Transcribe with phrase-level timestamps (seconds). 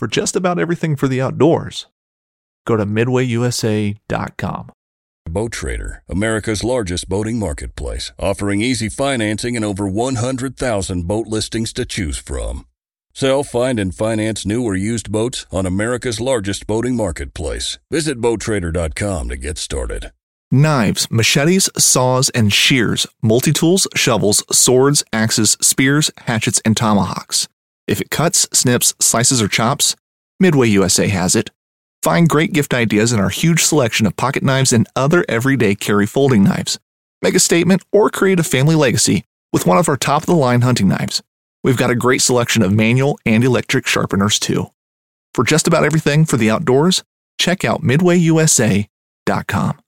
[0.00, 1.86] for just about everything for the outdoors.
[2.66, 4.72] Go to midwayusa.com.
[5.28, 11.84] Boat Trader, America's largest boating marketplace, offering easy financing and over 100,000 boat listings to
[11.84, 12.64] choose from.
[13.12, 17.78] Sell, find, and finance new or used boats on America's largest boating marketplace.
[17.90, 20.12] Visit BoatTrader.com to get started.
[20.50, 27.49] Knives, machetes, saws, and shears, multi tools, shovels, swords, axes, spears, hatchets, and tomahawks.
[27.90, 29.96] If it cuts, snips, slices, or chops,
[30.38, 31.50] Midway USA has it.
[32.04, 36.06] Find great gift ideas in our huge selection of pocket knives and other everyday carry
[36.06, 36.78] folding knives.
[37.20, 40.36] Make a statement or create a family legacy with one of our top of the
[40.36, 41.20] line hunting knives.
[41.64, 44.70] We've got a great selection of manual and electric sharpeners too.
[45.34, 47.02] For just about everything for the outdoors,
[47.38, 49.80] check out midwayusa.com.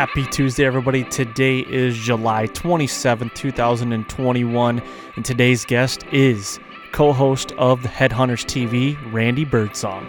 [0.00, 1.04] Happy Tuesday, everybody.
[1.04, 4.82] Today is July 27th, 2021,
[5.14, 6.58] and today's guest is
[6.90, 10.06] co host of the Headhunters TV, Randy Birdsong.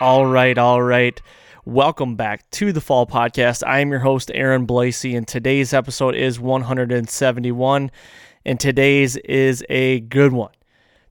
[0.00, 1.20] All right, all right.
[1.66, 3.62] Welcome back to the Fall Podcast.
[3.66, 7.90] I am your host, Aaron Blasey, and today's episode is 171,
[8.46, 10.52] and today's is a good one.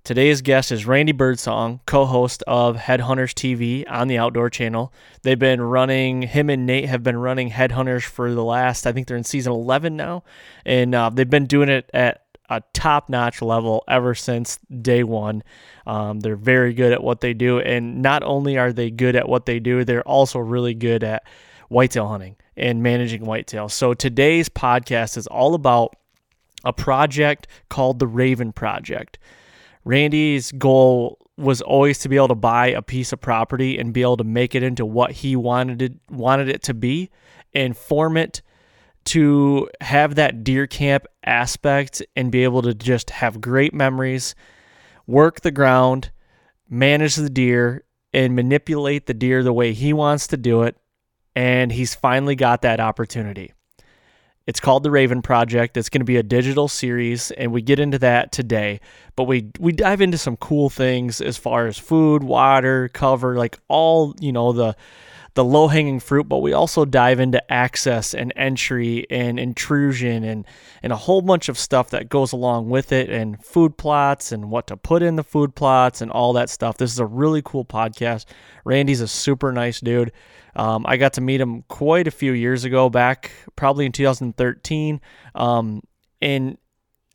[0.03, 4.91] Today's guest is Randy Birdsong, co host of Headhunters TV on the Outdoor Channel.
[5.22, 9.08] They've been running, him and Nate have been running Headhunters for the last, I think
[9.08, 10.23] they're in season 11 now,
[10.66, 15.44] and uh, they've been doing it at a top notch level ever since day one.
[15.86, 17.59] Um, they're very good at what they do.
[17.59, 21.23] And not only are they good at what they do, they're also really good at
[21.69, 23.69] whitetail hunting and managing whitetail.
[23.69, 25.95] So today's podcast is all about
[26.66, 29.17] a project called the Raven Project.
[29.86, 34.02] Randy's goal was always to be able to buy a piece of property and be
[34.02, 37.09] able to make it into what he wanted it wanted it to be
[37.53, 38.41] and form it
[39.05, 44.35] to have that deer camp aspect and be able to just have great memories,
[45.07, 46.11] work the ground,
[46.69, 47.83] manage the deer,
[48.13, 50.77] and manipulate the deer the way he wants to do it.
[51.35, 53.53] And he's finally got that opportunity.
[54.49, 55.77] It's called the Raven Project.
[55.77, 58.79] It's going to be a digital series, and we get into that today.
[59.16, 63.59] But we we dive into some cool things as far as food, water, cover, like
[63.67, 64.75] all you know the
[65.39, 70.45] the low hanging fruit, but we also dive into access and entry and intrusion and,
[70.83, 74.51] and a whole bunch of stuff that goes along with it and food plots and
[74.51, 76.75] what to put in the food plots and all that stuff.
[76.75, 78.25] This is a really cool podcast.
[78.66, 80.11] Randy's a super nice dude.
[80.57, 84.99] Um, I got to meet him quite a few years ago, back probably in 2013.
[85.35, 85.81] Um,
[86.22, 86.57] and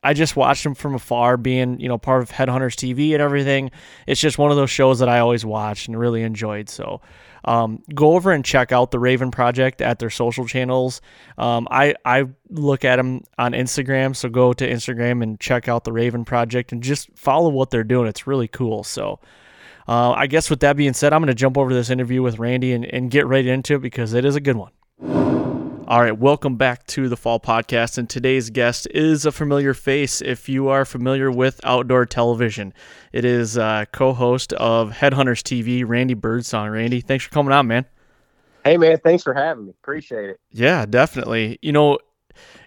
[0.03, 3.71] I just watched him from afar, being you know part of Headhunters TV and everything.
[4.07, 6.71] It's just one of those shows that I always watched and really enjoyed.
[6.71, 7.03] So
[7.45, 11.01] um, go over and check out the Raven Project at their social channels.
[11.39, 15.85] Um, I I look at them on Instagram, so go to Instagram and check out
[15.85, 18.09] the Raven Project and just follow what they're doing.
[18.09, 18.85] It's really cool.
[18.85, 19.21] So.
[19.87, 22.23] Uh, I guess with that being said, I'm going to jump over to this interview
[22.23, 24.71] with Randy and, and get right into it because it is a good one.
[25.87, 27.99] All right, welcome back to the Fall Podcast.
[27.99, 32.73] And today's guest is a familiar face if you are familiar with outdoor television.
[33.13, 36.71] It is uh, co host of Headhunters TV, Randy Birdsong.
[36.71, 37.85] Randy, thanks for coming on, man.
[38.65, 39.71] Hey, man, thanks for having me.
[39.83, 40.41] Appreciate it.
[40.53, 41.59] Yeah, definitely.
[41.61, 41.99] You know,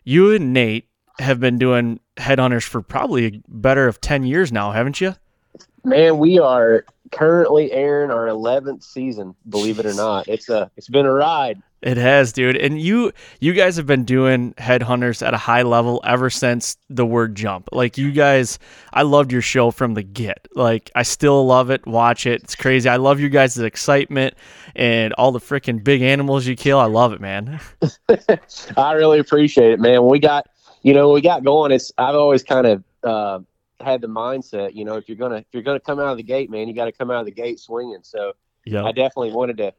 [0.04, 5.02] you and Nate have been doing Headhunters for probably better of 10 years now, haven't
[5.02, 5.16] you?
[5.84, 10.28] Man, we are currently airing our 11th season, believe it or not.
[10.28, 11.64] It's a it's been a ride.
[11.82, 12.58] It has, dude.
[12.58, 17.06] And you you guys have been doing headhunters at a high level ever since the
[17.06, 17.70] word jump.
[17.72, 18.58] Like you guys
[18.94, 20.48] I loved your show from the get.
[20.56, 21.86] Like I still love it.
[21.86, 22.44] Watch it.
[22.44, 22.90] It's crazy.
[22.90, 24.34] I love you guys' excitement
[24.76, 26.80] and all the freaking big animals you kill.
[26.80, 27.60] I love it, man.
[28.78, 30.02] I really appreciate it, man.
[30.02, 30.48] When we got
[30.82, 33.40] you know, we got going, it's I've always kind of uh,
[33.82, 36.24] had the mindset, you know, if you're gonna if you're gonna come out of the
[36.24, 38.00] gate, man, you gotta come out of the gate swinging.
[38.02, 38.34] So
[38.66, 38.84] yeah.
[38.84, 39.74] I definitely wanted to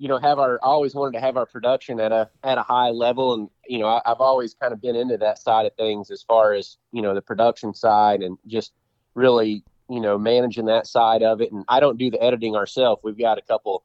[0.00, 2.88] you know have our always wanted to have our production at a at a high
[2.88, 3.34] level.
[3.34, 6.22] And you know I, have always kind of been into that side of things as
[6.22, 8.72] far as you know the production side and just
[9.14, 11.52] really you know managing that side of it.
[11.52, 13.02] And i don't do the editing ourselves.
[13.04, 13.84] We've got a couple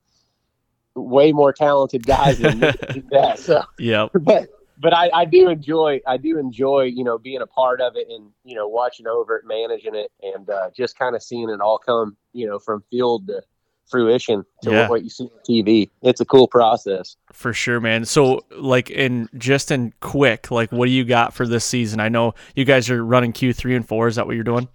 [0.96, 2.60] way more talented guys than
[3.12, 3.64] that so.
[3.78, 4.48] Yeah but
[4.78, 8.08] but I, I do enjoy i do enjoy you know being a part of it
[8.10, 11.60] and you know watching over it managing it and uh, just kind of seeing it
[11.60, 13.42] all come you know from field to
[13.90, 14.90] fruition to Yeah.
[14.90, 15.90] what you see on TV.
[16.02, 17.16] It's a cool process.
[17.32, 18.06] For sure, man.
[18.06, 22.00] So, like, in just in quick, like, what do you got for this season?
[22.00, 24.08] I know you guys are running Q three and four.
[24.08, 24.68] Is that what you're doing?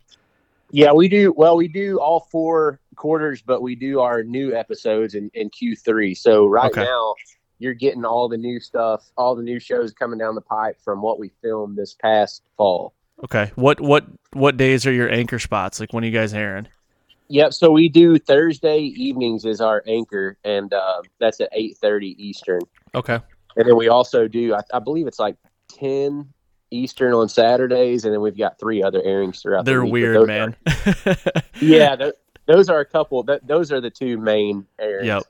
[0.72, 1.32] Yeah, we do.
[1.36, 6.16] Well, we do all four quarters, but we do our new episodes in, in Q3.
[6.16, 6.82] So right Okay.
[6.84, 7.14] now,
[7.58, 11.02] you're getting all the new stuff, all the new shows coming down the pipe from
[11.02, 12.94] what we filmed this past fall.
[13.24, 13.50] Okay.
[13.56, 15.80] What what what days are your anchor spots?
[15.80, 16.68] Like, when are you guys airing?
[17.30, 17.54] Yep.
[17.54, 22.60] So we do Thursday evenings is our anchor, and uh, that's at eight thirty Eastern.
[22.94, 23.20] Okay.
[23.56, 25.36] And then we also do, I, I believe it's like
[25.68, 26.28] ten
[26.72, 29.64] Eastern on Saturdays, and then we've got three other airings throughout.
[29.64, 30.56] They're week, weird, man.
[30.66, 31.16] are-
[31.60, 32.14] yeah, th-
[32.46, 33.24] those are a couple.
[33.24, 35.06] Th- those are the two main airings.
[35.06, 35.22] Yep.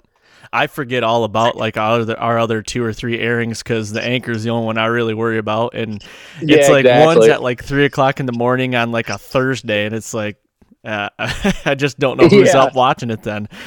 [0.54, 4.02] I forget all about like our other, our other two or three airings because the
[4.02, 6.02] anchor is the only one I really worry about, and
[6.40, 9.84] Yeah, it's like one's at like three o'clock in the morning on like a Thursday,
[9.84, 10.38] and it's like
[10.84, 11.08] uh,
[11.64, 12.62] I just don't know who's Yeah.
[12.64, 13.48] up watching it then.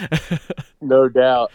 [0.81, 1.51] No doubt.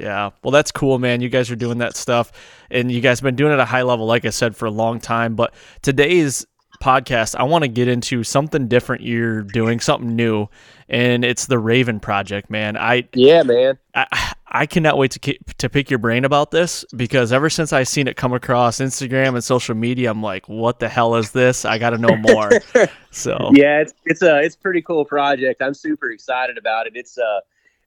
[0.00, 0.30] Yeah.
[0.42, 1.20] Well, that's cool, man.
[1.20, 2.32] You guys are doing that stuff
[2.68, 4.66] and you guys have been doing it at a high level, like I said, for
[4.66, 5.36] a long time.
[5.36, 6.44] But today's
[6.82, 10.48] podcast, I want to get into something different you're doing, something new.
[10.88, 12.76] And it's the Raven Project, man.
[12.76, 13.78] I, Yeah, man.
[13.94, 17.88] I, I cannot wait to to pick your brain about this because ever since I've
[17.88, 21.64] seen it come across Instagram and social media, I'm like, what the hell is this?
[21.64, 22.50] I got to know more.
[23.10, 25.62] so Yeah, it's it's a it's a pretty cool project.
[25.62, 26.92] I'm super excited about it.
[26.94, 27.40] It's uh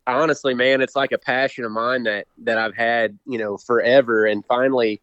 [0.07, 4.25] honestly, man, it's like a passion of mine that that I've had, you know, forever
[4.25, 5.01] and finally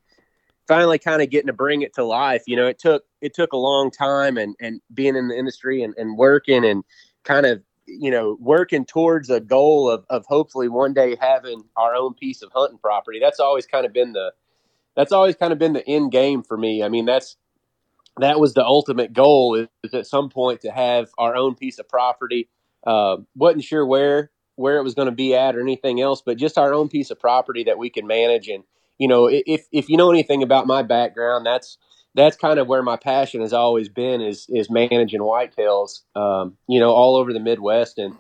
[0.67, 2.43] finally kind of getting to bring it to life.
[2.47, 5.85] You know, it took it took a long time and and being in the industry
[5.85, 6.83] and, and working and
[7.23, 11.95] kind of you know working towards a goal of, of hopefully one day having our
[11.95, 14.33] own piece of hunting property that's always kind of been the
[14.97, 16.83] that's always kind of been the end game for me.
[16.83, 17.37] I mean that's
[18.19, 21.79] that was the ultimate goal is, is at some point to have our own piece
[21.79, 22.49] of property.
[22.87, 26.37] Uh, wasn't sure where where it was going to be at or anything else but
[26.37, 28.49] just our own piece of property that we can manage.
[28.49, 28.65] And
[28.99, 31.79] you know if if you know anything about my background that's
[32.15, 36.81] that's kind of where my passion has always been is is managing whitetails um, you
[36.81, 37.99] know all over the midwest.
[37.99, 38.15] And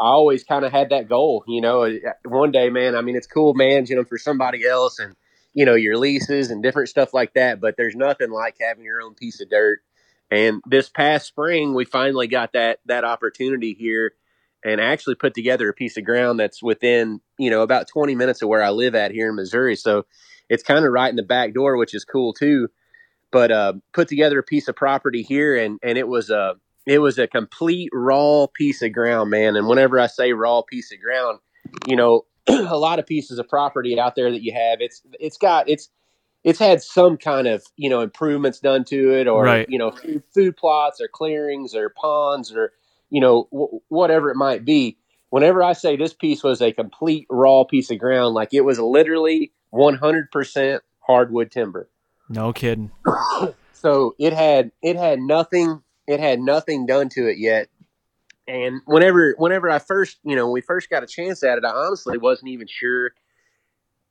[0.00, 1.90] i always kind of had that goal you know
[2.24, 5.16] one day man i mean it's cool managing them for somebody else and
[5.54, 9.02] you know your leases and different stuff like that but there's nothing like having your
[9.02, 9.80] own piece of dirt.
[10.30, 14.12] And this past spring we finally got that that opportunity here
[14.64, 18.42] and actually put together a piece of ground that's within you know about 20 minutes
[18.42, 19.74] of where i live at here in missouri.
[19.74, 20.04] So
[20.48, 22.68] it's kind of right in the back door which is cool too
[23.30, 26.54] but uh, put together a piece of property here and and it was a
[26.86, 29.56] it was a complete raw piece of ground man.
[29.56, 31.38] And whenever i say raw piece of ground
[31.86, 35.36] you know a lot of pieces of property out there that you have it's it's
[35.36, 35.90] got it's
[36.44, 39.68] it's had some kind of you know improvements done to it or Right.
[39.68, 42.72] you know food, food plots or clearings or ponds or
[43.10, 44.96] you know w- whatever it might be.
[45.30, 48.78] Whenever i say this piece was a complete raw piece of ground like it was
[48.78, 51.90] literally 100% hardwood timber
[52.28, 52.90] no kidding.
[53.72, 57.68] so it had it had nothing it had nothing done to it yet
[58.46, 61.64] and whenever whenever i first you know when we first got a chance at it
[61.64, 63.12] i honestly wasn't even sure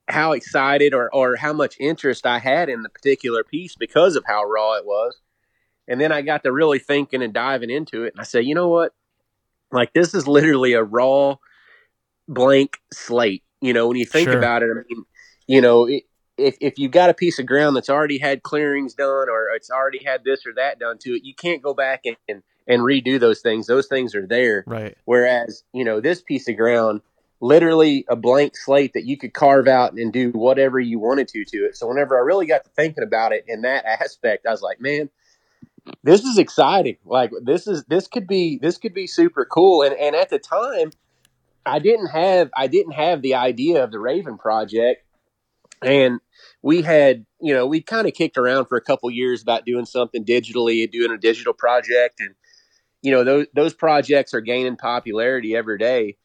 [0.08, 4.24] how excited or or how much interest i had in the particular piece because of
[4.26, 5.20] how raw it was
[5.88, 8.56] and then i got to really thinking and diving into it and i said you
[8.56, 8.94] know what
[9.72, 11.36] like this is literally a raw
[12.28, 14.38] blank slate you know when you think Sure.
[14.38, 15.04] about it i mean
[15.48, 16.04] you know it,
[16.38, 19.72] if, if you've got a piece of ground that's already had clearings done or it's
[19.72, 22.82] already had this or that done to it, you can't go back and, and, and
[22.82, 23.68] redo those things.
[23.68, 24.64] Those things are there.
[24.68, 24.98] Right.
[25.06, 27.02] Whereas, you know, this piece of ground,
[27.40, 31.46] literally a blank slate that you could carve out and do whatever you wanted to
[31.46, 31.76] to it.
[31.76, 34.82] So whenever I really got to thinking about it in that aspect, I was like,
[34.82, 35.10] man,
[36.04, 36.98] this is exciting.
[37.06, 39.84] Like this is this could be this could be super cool.
[39.84, 40.92] And and at the time,
[41.66, 45.04] I didn't have I didn't have the idea of the Raven project.
[45.84, 46.20] And
[46.62, 49.86] we had, you know, we kind of kicked around for a couple years about doing
[49.86, 52.20] something digitally and doing a digital project.
[52.20, 52.36] And,
[53.02, 56.18] you know, those, those projects are gaining popularity every day.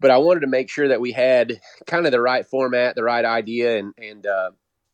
[0.00, 3.04] But I wanted to make sure that we had kind of the right format, the
[3.04, 4.50] right idea, and, and, uh,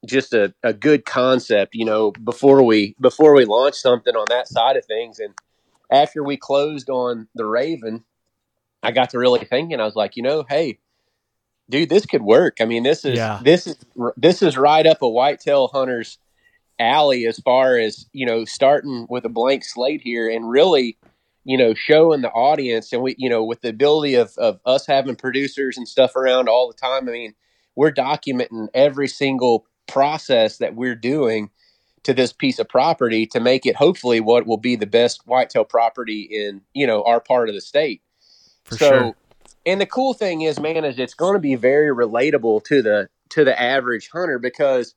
[0.06, 4.48] just a, a good concept, you know, before we before we launched something on that
[4.48, 5.18] side of things.
[5.18, 5.34] And
[5.90, 8.04] after we closed on the Raven,
[8.82, 9.80] I got to really thinking.
[9.80, 10.78] I was like, you know, hey,
[11.70, 12.58] dude, this could work.
[12.60, 13.40] I mean, this is Yeah.
[13.42, 13.76] this is
[14.16, 16.18] this is right up a whitetail hunter's
[16.78, 20.96] alley as far as you know, starting with a blank slate here and really,
[21.44, 24.86] you know, showing the audience and we, you know, with the ability of of us
[24.86, 27.08] having producers and stuff around all the time.
[27.08, 27.34] I mean,
[27.74, 31.50] we're documenting every single process that we're doing
[32.04, 35.64] to this piece of property to make it hopefully what will be the best whitetail
[35.64, 38.02] property in you know our part of the state
[38.64, 39.16] For so sure.
[39.68, 43.08] And the cool thing is, man, is it's going to be very relatable to the
[43.30, 44.94] to the average hunter because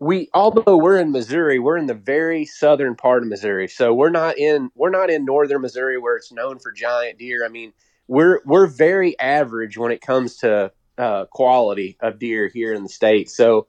[0.00, 3.68] we although we're in Missouri, we're in the very southern part of Missouri.
[3.68, 7.44] So we're not in we're not in northern Missouri where it's known for giant deer.
[7.44, 7.74] I mean,
[8.08, 12.88] we're we're very average when it comes to uh, quality of deer here in the
[12.88, 13.28] state.
[13.28, 13.66] So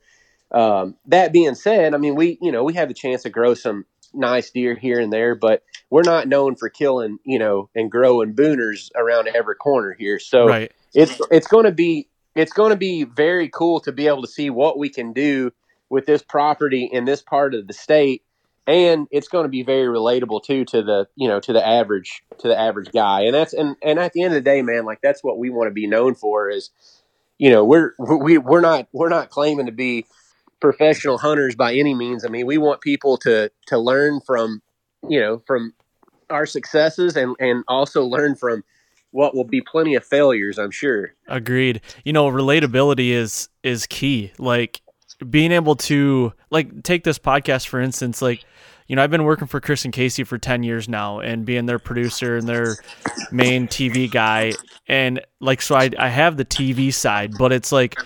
[0.52, 3.54] um, that being said, I mean we you know we have the chance to grow
[3.54, 7.92] some nice deer here and there, but we're not known for killing you know and
[7.92, 10.20] growing booners around every corner here.
[10.20, 10.72] So Right.
[10.94, 14.28] it's it's going to be it's going to be very cool to be able to
[14.28, 15.52] see what we can do
[15.90, 18.24] with this property in this part of the state
[18.68, 22.22] and it's going to be very relatable too to the you know to the average
[22.40, 24.86] to the average guy and that's and and at the end of the day man
[24.86, 26.70] like that's what we want to be known for is
[27.38, 30.06] you know we're we we're not we're not claiming to be
[30.60, 34.62] professional hunters by any means i mean we want people to to learn from
[35.08, 35.74] you know from
[36.30, 38.64] our successes and and also learn from
[39.12, 41.82] what will be plenty of failures i'm sure Agreed.
[42.06, 44.32] You know, relatability is is key.
[44.38, 44.82] Like
[45.30, 48.46] being able to like take this podcast for instance, like
[48.88, 51.66] you know, I've been working for Chris and Casey for 10 years now and being
[51.66, 52.78] their producer and their
[53.32, 54.54] main TV guy
[54.88, 58.00] and like so I I have the TV side, but it's like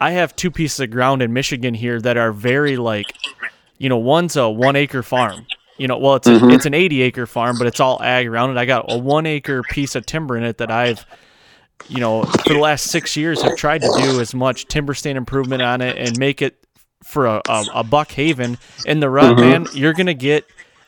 [0.00, 3.06] I have two pieces of ground in Michigan here that are very like
[3.76, 5.46] you know, one's a 1 acre farm.
[5.78, 6.50] You know, well it's a, mm-hmm.
[6.50, 8.56] it's an 80 acre farm, but it's all ag around it.
[8.56, 11.04] I got a 1 acre piece of timber in it that I've
[11.88, 15.18] you know, for the last six years have tried to do as much timber stand
[15.18, 16.64] improvement on it and make it
[17.02, 19.40] for a, a, a buck haven in the rut, mm-hmm.
[19.40, 19.66] man.
[19.74, 20.46] You're gonna get.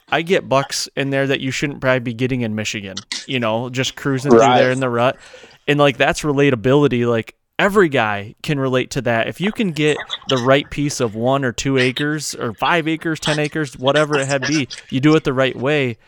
[0.08, 2.96] I get bucks in there that you shouldn't probably be getting in Michigan.
[3.26, 5.18] You know, just cruising through there in the rut,
[5.66, 7.08] and like that's relatability.
[7.08, 9.28] Like every guy can relate to that.
[9.28, 9.96] If you can get
[10.28, 14.26] the right piece of one or two acres or five acres, ten acres, whatever it
[14.26, 15.98] had be, you do it the right way.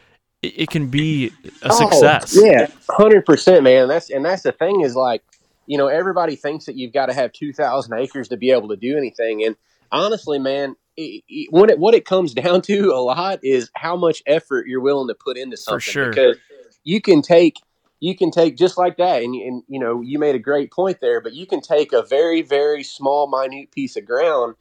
[0.41, 2.37] It, can be a oh, success.
[2.39, 3.89] Oh, yeah, hundred percent, man.
[3.89, 5.23] That's and that's the thing is like,
[5.67, 8.69] you know, everybody thinks that you've got to have two thousand acres to be able
[8.69, 9.45] to do anything.
[9.45, 9.57] And
[9.91, 13.97] honestly, man, it, it, what it what it comes down to a lot is how
[13.97, 15.81] much effort you're willing to put into something.
[15.81, 16.11] sure.
[16.11, 16.37] Because
[16.85, 17.57] you can take
[18.01, 20.99] you can take just like that, and, and you know, you made a great point
[21.01, 21.21] there.
[21.21, 24.55] But you can take a very very small, minute piece of ground,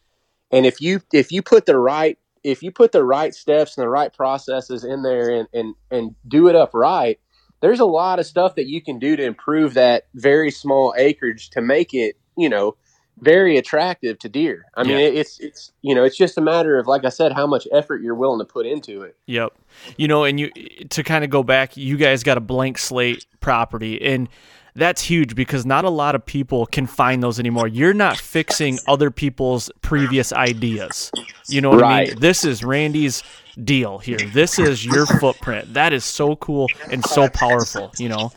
[0.51, 3.83] and if you if you put the right if you put the right steps and
[3.83, 7.19] the right processes in there and and and do it up right
[7.61, 11.49] there's a lot of stuff that you can do to improve that very small acreage
[11.49, 12.75] to make it you know
[13.19, 15.19] very attractive to deer i mean Yeah.
[15.19, 18.01] it's it's you know it's just a matter of like i said how much effort
[18.01, 19.53] you're willing to put into it Yep.
[19.97, 20.49] You know, and you
[20.89, 24.27] to kind of go back, you guys got a blank slate property and
[24.75, 27.67] that's huge because not a lot of people can find those anymore.
[27.67, 31.11] You're not fixing other people's previous ideas.
[31.47, 32.09] You know what I mean?
[32.09, 32.19] Right.
[32.19, 33.23] This is Randy's
[33.63, 34.17] deal here.
[34.17, 35.73] This is your footprint.
[35.73, 38.31] That is so cool and so powerful, you know.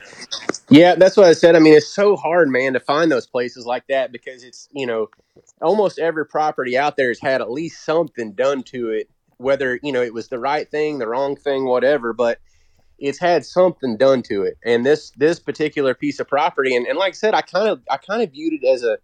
[0.69, 1.57] Yeah, that's what I said.
[1.57, 4.87] I mean, it's so hard, man, to find those places like that because it's, you
[4.87, 5.09] know,
[5.61, 9.93] almost every property out there has had at least something done to it, whether, you
[9.93, 12.39] know, it was the right thing, the wrong thing, whatever, but
[12.99, 14.59] it's had something done to it.
[14.65, 17.81] And this this particular piece of property and, and like I said, I kind of
[17.91, 18.99] I kind of viewed it as a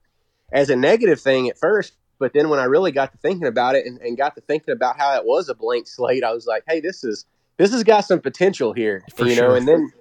[0.52, 3.74] as a negative thing at first, but then when I really got to thinking about
[3.74, 6.46] it and, and got to thinking about how it was a blank slate, I was
[6.46, 7.24] like, hey, this is
[7.56, 9.04] this has got some potential here.
[9.14, 9.48] For you sure.
[9.48, 9.92] know, and then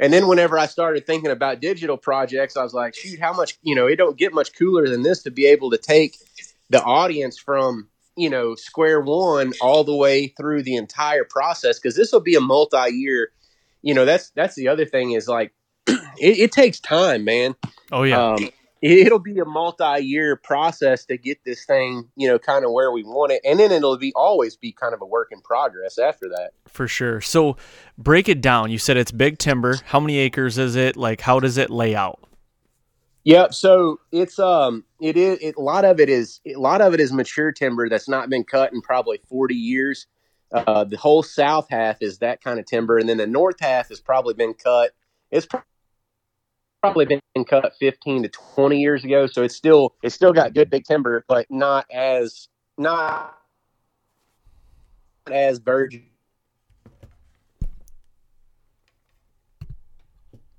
[0.00, 3.58] and then whenever I started thinking about digital projects, I was like, shoot, how much,
[3.62, 6.16] you know, it don't get much cooler than this to be able to take
[6.70, 11.78] the audience from, you know, square one all the way through the entire process.
[11.78, 13.30] Cause this will be a multi-year,
[13.82, 15.52] you know, that's, that's the other thing is like,
[15.86, 17.54] it, it takes time, man.
[17.90, 18.32] Oh yeah.
[18.32, 22.92] Um, it'll be a multi-year process to get this thing, you know, kind of where
[22.92, 25.98] we want it, and then it'll be always be kind of a work in progress
[25.98, 26.50] after that.
[26.66, 27.20] For sure.
[27.20, 27.56] So
[27.96, 28.70] break it down.
[28.70, 29.78] You said it's big timber.
[29.86, 30.96] How many acres is it?
[30.96, 32.20] Like how does it lay out?
[33.24, 33.52] Yep.
[33.52, 37.00] So it's um it is it, a lot of it is a lot of it
[37.00, 40.06] is mature timber that's not been cut in probably forty years.
[40.50, 43.90] Uh, the whole south half is that kind of timber, and then the north half
[43.90, 44.92] has probably been cut.
[45.30, 45.46] It's
[46.80, 50.70] probably been cut fifteen to twenty years ago, so it's still it's still got good
[50.70, 53.36] big timber, but not as not
[55.30, 56.06] as virgin.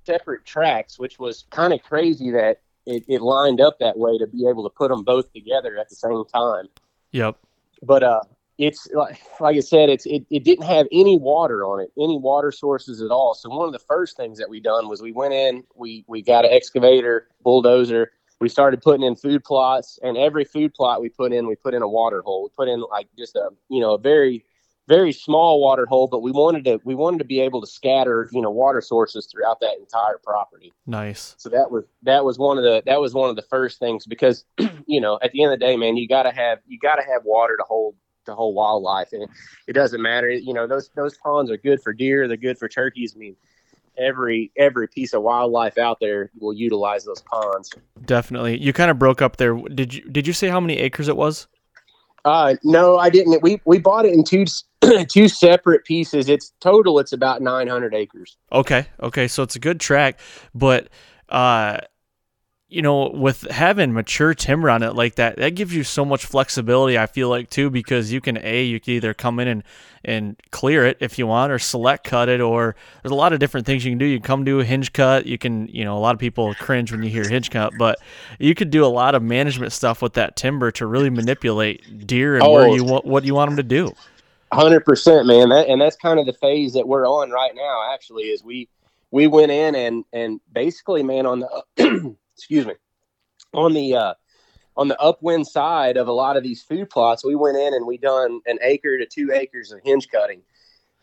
[0.06, 4.26] Separate tracks, which was kind of crazy that it, it lined up that way to
[4.26, 6.66] be able to put them both together at the same time.
[7.12, 7.36] Yep.
[7.82, 8.20] But uh,
[8.60, 12.18] it's like, like I said, it's it, it didn't have any water on it, any
[12.18, 13.34] water sources at all.
[13.34, 16.20] So one of the first things that we done was we went in, we we
[16.20, 18.12] got an excavator, bulldozer.
[18.38, 21.74] We started putting in food plots, and every food plot we put in, we put
[21.74, 22.42] in a water hole.
[22.44, 24.44] We put in like just a you know a very
[24.88, 28.28] very small water hole, but we wanted to we wanted to be able to scatter
[28.30, 30.70] you know water sources throughout that entire property.
[30.86, 31.34] Nice.
[31.38, 34.04] So that was that was one of the that was one of the first things
[34.04, 34.44] because
[34.86, 36.96] you know at the end of the day, man, you got to have you got
[36.96, 37.94] to have water to hold
[38.30, 39.30] to hold wildlife, and it,
[39.68, 40.30] it doesn't matter.
[40.30, 43.14] You know those those ponds are good for deer, they're good for turkeys.
[43.14, 43.36] I mean,
[43.98, 47.70] every every piece of wildlife out there will utilize those ponds.
[48.04, 48.58] Definitely.
[48.58, 49.54] You kind of broke up there.
[49.54, 51.46] Did you did you say how many acres it was?
[52.24, 53.42] Uh, no, I didn't.
[53.42, 54.44] We we bought it in two
[55.08, 56.28] two separate pieces.
[56.28, 56.98] It's total.
[56.98, 58.36] It's about nine hundred acres.
[58.52, 60.20] Okay, okay, so it's a good track,
[60.54, 60.88] but
[61.28, 61.78] uh,
[62.70, 66.24] you know, with having mature timber on it like that, that gives you so much
[66.24, 66.96] flexibility.
[66.96, 69.64] I feel like too, because you can a you can either come in and
[70.04, 73.40] and clear it if you want, or select cut it, or there's a lot of
[73.40, 74.04] different things you can do.
[74.04, 75.26] You can come do a hinge cut.
[75.26, 77.98] You can, you know, a lot of people cringe when you hear hinge cut, but
[78.38, 82.36] you could do a lot of management stuff with that timber to really manipulate deer
[82.36, 83.92] and oh, where you want what you want them to do.
[84.52, 85.48] Hundred percent, man.
[85.48, 87.92] That and that's kind of the phase that we're on right now.
[87.92, 88.68] Actually, is we
[89.10, 92.74] we went in and and basically, man, on the excuse me,
[93.52, 94.14] on the uh,
[94.76, 97.86] on the upwind side of a lot of these food plots, we went in and
[97.86, 100.40] we done an acre to two acres of hinge cutting,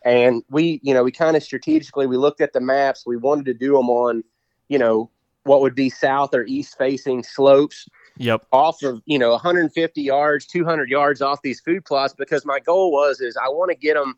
[0.04, 3.06] and we you know we kind of strategically we looked at the maps.
[3.06, 4.24] We wanted to do them on
[4.68, 5.12] you know
[5.44, 7.88] what would be south or east facing slopes.
[8.18, 8.48] Yep.
[8.52, 12.92] Off of you know 150 yards, 200 yards off these food plots because my goal
[12.92, 14.16] was is I want to get them.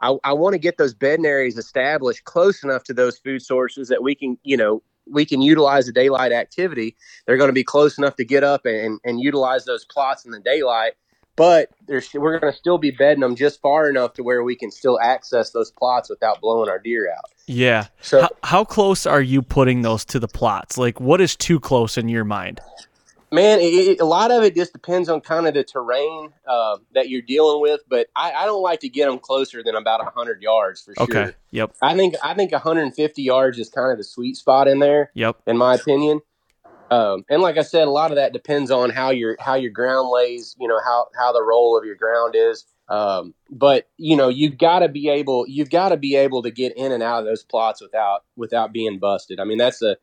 [0.00, 3.88] I, I want to get those bedding areas established close enough to those food sources
[3.88, 6.96] that we can, you know, we can utilize the daylight activity.
[7.26, 10.30] They're going to be close enough to get up and, and utilize those plots in
[10.30, 10.92] the daylight.
[11.36, 14.70] But we're going to still be bedding them just far enough to where we can
[14.70, 17.30] still access those plots without blowing our deer out.
[17.46, 17.88] Yeah.
[18.00, 20.78] So how, how close are you putting those to the plots?
[20.78, 22.60] Like, what is too close in your mind?
[23.36, 26.78] Man, it, it, a lot of it just depends on kind of the terrain uh,
[26.94, 27.82] that you're dealing with.
[27.86, 31.12] But I, I, don't like to get them closer than about 100 yards for okay.
[31.12, 31.34] sure.
[31.50, 31.74] Yep.
[31.82, 35.10] I think I think 150 yards is kind of the sweet spot in there.
[35.12, 35.42] Yep.
[35.46, 36.22] In my opinion.
[36.90, 39.70] Um, and like I said, a lot of that depends on how your how your
[39.70, 40.56] ground lays.
[40.58, 42.64] You know how how the roll of your ground is.
[42.88, 46.50] Um, but you know you've got to be able you've got to be able to
[46.50, 49.40] get in and out of those plots without without being busted.
[49.40, 49.98] I mean that's a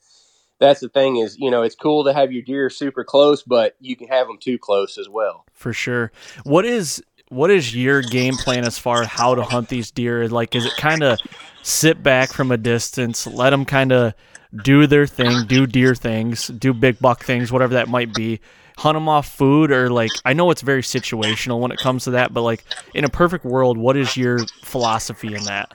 [0.64, 3.76] that's the thing is you know it's cool to have your deer super close but
[3.80, 5.46] you can have them too close as well.
[5.54, 6.12] For sure.
[6.44, 10.28] What is what is your game plan as far as how to hunt these deer?
[10.28, 11.20] Like is it kind of
[11.62, 14.14] sit back from a distance let them kind of
[14.64, 18.40] do their thing do deer things do big buck things whatever that might be
[18.78, 19.72] hunt them off food?
[19.72, 23.04] Or like i know it's very situational when it comes to that but like in
[23.04, 25.74] a perfect world what is your philosophy in that?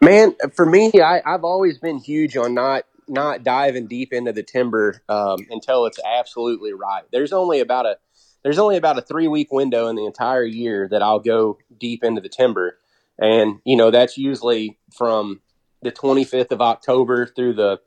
[0.00, 4.42] Man for me I, i've always been huge on not not diving deep into the
[4.42, 7.04] timber um, until it's absolutely right.
[7.12, 7.98] There's only about a
[8.42, 12.04] there's only about a three week window in the entire year that I'll go deep
[12.04, 12.78] into the timber,
[13.18, 15.40] and you know that's usually from
[15.82, 17.78] the 25th of October through the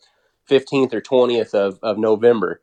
[0.49, 2.62] 15th or 20th of, of November.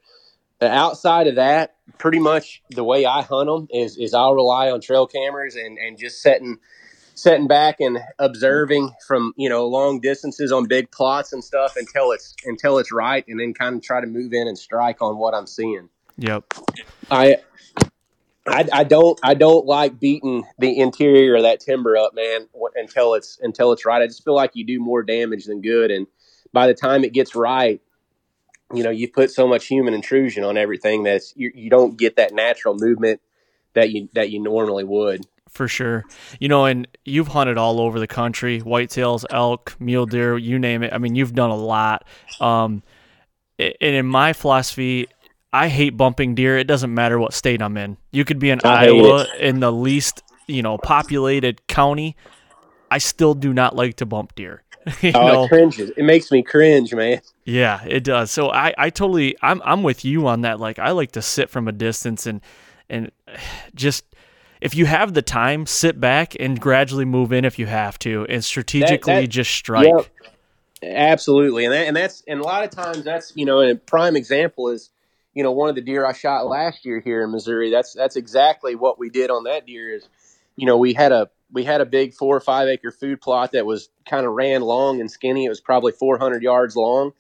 [0.63, 4.81] outside of that, pretty much the way I hunt them is is I'll rely on
[4.81, 6.59] trail cameras and and just setting
[7.15, 12.13] sitting back and observing from you know long distances on big plots and stuff until
[12.13, 15.17] it's until it's right and then kind of try to move in and strike on
[15.17, 15.89] what i'm seeing.
[16.19, 16.45] Yep.
[17.11, 17.37] I
[18.47, 22.47] I, I don't I don't like beating the interior of that timber up, man,
[22.77, 24.03] until it's until it's right.
[24.03, 26.07] I just feel like you do more damage than good, and
[26.53, 27.81] by the time it gets right,
[28.75, 32.17] you know you put so much human intrusion on everything that you, you don't get
[32.17, 33.23] that natural movement
[33.73, 36.05] that you that you normally would for sure.
[36.41, 40.83] You know, and you've hunted all over the country, whitetails, elk, mule deer, you name
[40.83, 40.93] it.
[40.93, 42.07] I mean, you've done a lot.
[42.41, 42.83] Um,
[43.59, 45.09] and in my philosophy,
[45.53, 46.59] I hate bumping deer.
[46.59, 47.97] It doesn't matter what state I'm in.
[48.11, 52.17] You could be in I Iowa in the least, you know, populated county.
[52.91, 54.65] I still do not like to bump deer.
[55.03, 55.45] oh, know?
[55.45, 55.91] it cringes.
[55.97, 57.21] It makes me cringe, man.
[57.45, 58.31] Yeah, it does.
[58.31, 60.59] So I, I totally, I'm, I'm with you on that.
[60.59, 62.41] Like I like to sit from a distance and,
[62.91, 63.13] and
[63.75, 64.05] just
[64.65, 68.25] if you have the time, sit back and gradually move in if you have to,
[68.31, 69.87] and strategically that, that, just strike.
[69.87, 70.07] Yep.
[70.83, 74.17] Absolutely, and that, and that's and a lot of times that's you know a prime
[74.17, 74.91] example is
[75.35, 77.71] you know one of the deer I shot last year here in Missouri.
[77.71, 79.95] That's that's exactly what we did on that deer.
[79.95, 80.09] Is
[80.57, 83.53] you know we had a we had a big four or five acre food plot
[83.53, 85.45] that was kind of ran long and skinny.
[85.45, 87.13] It was probably 400 yards long.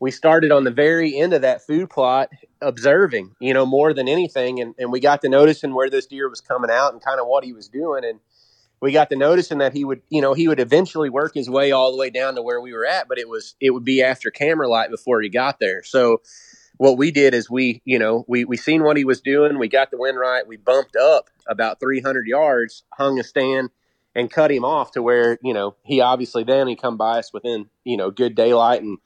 [0.00, 4.08] We started on the very end of that food plot observing, you know, more than
[4.08, 4.60] anything.
[4.60, 7.26] And, and we got to noticing where this deer was coming out and kind of
[7.26, 8.04] what he was doing.
[8.04, 8.18] And
[8.80, 11.70] we got to noticing that he would, you know, he would eventually work his way
[11.70, 14.02] all the way down to where we were at, but it was, it would be
[14.02, 15.82] after camera light before he got there.
[15.84, 16.22] So
[16.78, 19.58] what we did is we, you know, we, we seen what he was doing.
[19.58, 20.46] We got the wind right.
[20.46, 23.68] We bumped up about 300 yards, hung a stand,
[24.14, 27.32] and cut him off to where you know he obviously then he come by us
[27.32, 28.98] within you know good daylight and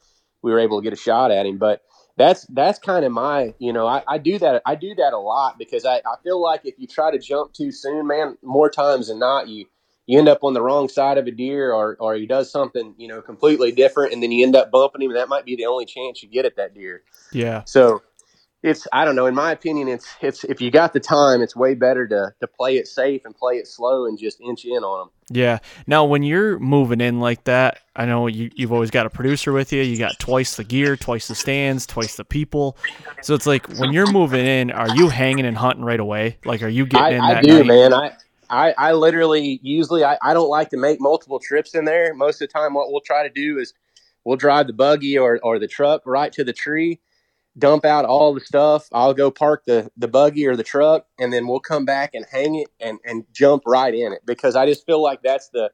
[0.45, 1.59] we were able to get a shot at him.
[1.59, 1.83] But
[2.17, 5.19] that's that's kind of my you know I, I do that I do that a
[5.19, 8.71] lot because I, I feel like if you try to jump too soon, man, more
[8.71, 9.67] times than not you
[10.07, 12.95] you end up on the wrong side of a deer or or he does something
[12.99, 15.57] you know completely different and then you end up bumping him and that might be
[15.57, 17.03] the only chance you get at that deer.
[17.33, 17.63] Yeah.
[17.65, 18.03] So
[18.65, 19.27] it's I don't know.
[19.27, 22.47] In my opinion, it's it's if you got the time, it's way better to to
[22.47, 25.11] play it safe and play it slow and just inch in on them.
[25.29, 25.59] Yeah.
[25.87, 29.53] Now, when you're moving in like that, I know you you've always got a producer
[29.53, 29.83] with you.
[29.83, 32.79] You got twice the gear, twice the stands, twice the people.
[33.21, 36.39] So it's like when you're moving in, are you hanging and hunting right away?
[36.47, 37.67] Like, are you getting I, in I do, night?
[37.67, 37.93] man.
[37.93, 38.13] I,
[38.49, 42.15] I I literally usually I, I don't like to make multiple trips in there.
[42.15, 43.75] Most of the time, what we'll try to do is
[44.25, 47.01] we'll drive the buggy or or the truck right to the tree
[47.59, 48.89] dump out all the stuff.
[48.93, 52.25] I'll go park the the buggy or the truck, and then we'll come back and
[52.31, 55.71] hang it and and jump right in it because I just feel like that's the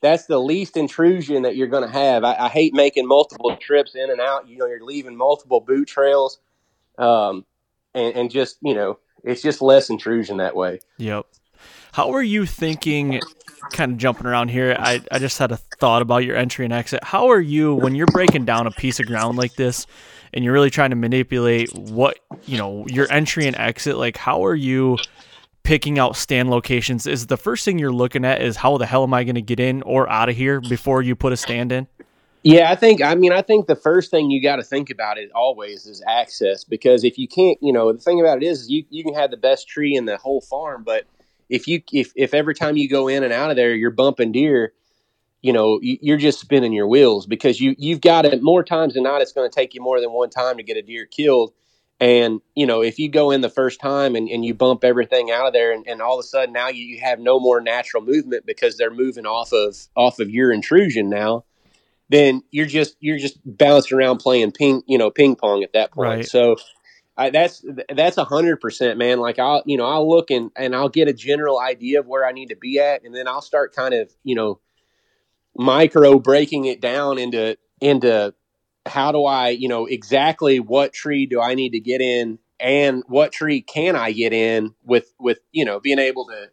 [0.00, 2.22] that's the least intrusion that you're going to have.
[2.22, 4.46] I, I, hate making multiple trips in and out.
[4.46, 6.38] You know, you're leaving multiple boot trails,
[6.98, 7.46] um,
[7.94, 10.80] and, and just you know, it's just less intrusion that way.
[10.98, 11.26] Yep.
[11.92, 13.20] How are you thinking?
[13.72, 14.76] Kind of jumping around here.
[14.78, 17.02] I, I just had a thought about your entry and exit.
[17.02, 19.86] How are you when you're breaking down a piece of ground like this?
[20.36, 24.44] and you're really trying to manipulate what you know your entry and exit like how
[24.44, 24.96] are you
[25.62, 29.02] picking out stand locations is the first thing you're looking at is how the hell
[29.02, 31.72] am i going to get in or out of here before you put a stand
[31.72, 31.86] in
[32.42, 35.18] yeah i think i mean i think the first thing you got to think about
[35.18, 38.70] it always is access because if you can't you know the thing about it is
[38.70, 41.04] you, you can have the best tree in the whole farm but
[41.48, 44.32] if you if, if every time you go in and out of there you're bumping
[44.32, 44.72] deer
[45.42, 49.02] you know you're just spinning your wheels because you you've got it more times than
[49.02, 51.52] not it's going to take you more than one time to get a deer killed
[52.00, 55.30] and you know if you go in the first time and, and you bump everything
[55.30, 57.60] out of there and, and all of a sudden now you, you have no more
[57.60, 61.44] natural movement because they're moving off of off of your intrusion now
[62.08, 65.92] then you're just you're just bouncing around playing ping you know ping pong at that
[65.92, 66.26] point right.
[66.26, 66.56] so
[67.16, 69.20] I, that's that's a hundred percent, man.
[69.20, 72.26] Like I'll, you know, I'll look and and I'll get a general idea of where
[72.26, 74.60] I need to be at, and then I'll start kind of, you know,
[75.54, 78.34] micro breaking it down into into
[78.84, 83.02] how do I, you know, exactly what tree do I need to get in and
[83.08, 86.50] what tree can I get in with with, you know, being able to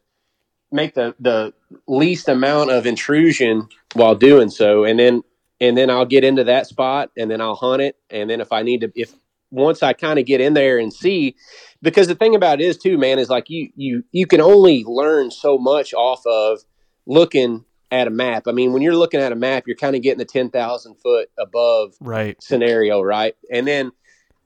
[0.72, 1.54] make the the
[1.88, 5.24] least amount of intrusion while doing so and then
[5.62, 8.52] and then I'll get into that spot and then I'll hunt it and then if
[8.52, 9.14] I need to if
[9.54, 11.36] once I kind of get in there and see
[11.82, 14.84] because the thing about it is too man is like you you you can only
[14.86, 16.60] learn so much off of
[17.06, 18.48] looking at a map.
[18.48, 21.30] I mean, when you're looking at a map, you're kind of getting the 10,000 foot
[21.38, 23.36] above right scenario, right?
[23.52, 23.92] And then,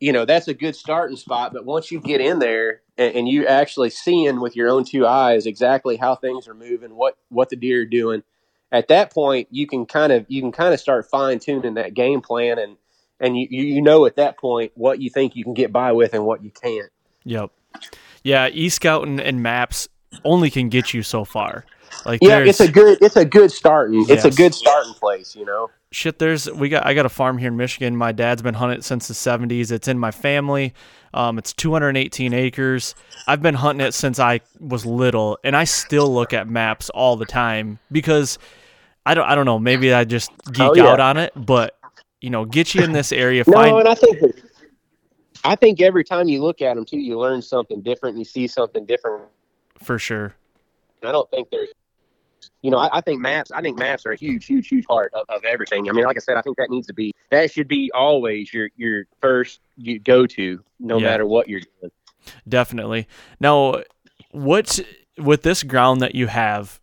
[0.02, 1.54] you know, that's a good starting spot.
[1.54, 5.08] But once you get in there and, and you actually seeing with your own two
[5.08, 8.24] eyes exactly how things are moving, what what the deer are doing,
[8.72, 11.94] at that point you can kind of you can kind of start fine tuning that
[11.94, 12.76] game plan and
[13.20, 16.14] and you you know at that point what you think you can get by with
[16.14, 16.92] and what you can't.
[17.24, 17.52] Yep.
[18.24, 19.88] Yeah, e scouting and maps
[20.24, 21.66] only can get you so far.
[22.06, 24.26] Like yeah, it's a good it's a good starting yes.
[24.26, 25.70] it's a good starting place, you know.
[25.92, 27.96] Shit, there's we got I got a farm here in Michigan.
[27.96, 29.72] My dad's been hunting since the 70s.
[29.72, 30.74] It's in my family.
[31.14, 32.94] Um, it's 218 acres.
[33.26, 37.16] I've been hunting it since I was little, and I still look at maps all
[37.16, 38.38] the time because
[39.06, 39.60] I don't I don't know.
[39.60, 40.88] Maybe I just geek oh, yeah.
[40.88, 41.77] out on it, but
[42.22, 43.44] you know, get you in this area.
[43.48, 43.78] no, find...
[43.78, 44.36] and I think
[45.44, 48.16] I think every time you look at them too, you learn something different.
[48.16, 49.26] And you see something different.
[49.80, 50.34] For sure.
[51.04, 51.70] I don't think there's
[52.62, 53.52] you know, I, I, think maps.
[53.52, 55.88] I think maps are a huge, huge, huge part of, of, everything.
[55.90, 58.54] I mean, like I said, I think that needs to be that should be always
[58.54, 61.06] your your first you go to, no yeah.
[61.06, 61.92] matter what you're doing.
[62.48, 63.08] Definitely.
[63.40, 63.84] Now,
[64.32, 64.80] what
[65.18, 66.80] with this ground that you have?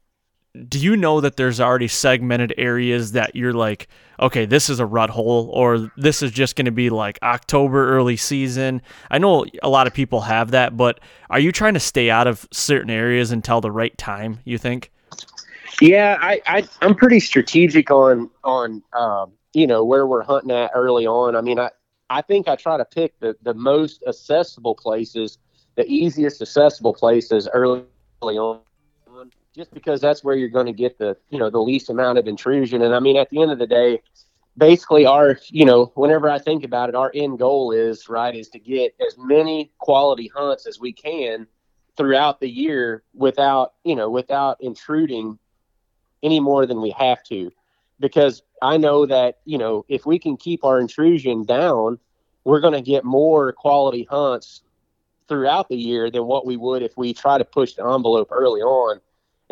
[0.68, 3.88] Do you know that there's already segmented areas that you're like,
[4.20, 7.96] okay, this is a rut hole, or this is just going to be like October
[7.96, 8.80] early season?
[9.10, 12.28] I know a lot of people have that, but are you trying to stay out
[12.28, 14.38] of certain areas until the right time?
[14.44, 14.92] You think?
[15.80, 20.70] Yeah, I, I am pretty strategic on on um, you know where we're hunting at
[20.74, 21.34] early on.
[21.34, 21.70] I mean, I
[22.10, 25.38] I think I try to pick the the most accessible places,
[25.74, 27.82] the easiest accessible places early,
[28.22, 28.60] early on,
[29.54, 32.26] just because that's where you're going to get the you know the least amount of
[32.26, 32.82] intrusion.
[32.82, 34.02] And I mean, at the end of the day,
[34.56, 38.48] basically our you know whenever I think about it, our end goal is right is
[38.50, 41.46] to get as many quality hunts as we can
[41.96, 45.38] throughout the year without you know without intruding
[46.22, 47.52] any more than we have to
[48.00, 51.98] because I know that, you know, if we can keep our intrusion down,
[52.44, 54.62] we're going to get more quality hunts
[55.28, 58.60] throughout the year than what we would if we try to push the envelope early
[58.60, 59.00] on.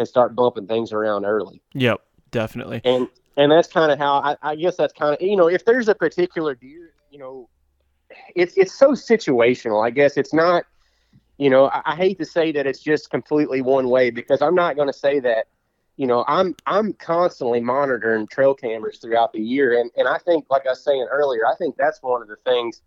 [0.03, 1.63] And start bumping things around early.
[1.75, 2.83] Yep, definitely.
[2.85, 5.65] And and that's kind of how I, I guess that's kind of you know if
[5.65, 7.49] there's a particular deer, you know,
[8.35, 9.85] it's it's so situational.
[9.85, 10.65] I guess it's not.
[11.39, 14.55] You know, I, I hate to say that it's just completely one way because I'm
[14.55, 15.47] not going to say that
[15.97, 20.47] you know, I'm I'm constantly monitoring trail cameras throughout the year, and and I think,
[20.51, 22.81] like I was saying earlier, I think that's one of the things,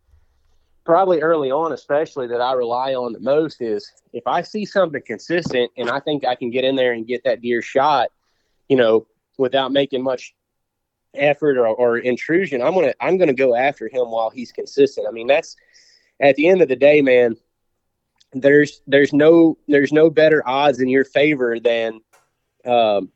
[0.86, 5.02] probably early on, especially that I rely on the most is if I see something
[5.06, 8.10] consistent, and I think I can get in there and get that deer shot,
[8.69, 10.34] you know, without making much
[11.15, 15.08] effort or, or intrusion, I'm gonna I'm gonna go after him while he's consistent.
[15.08, 15.56] I mean, that's
[16.21, 17.36] at the end of the day, man.
[18.34, 22.02] There's there's no there's no better odds in your favor than
[22.65, 23.12] um,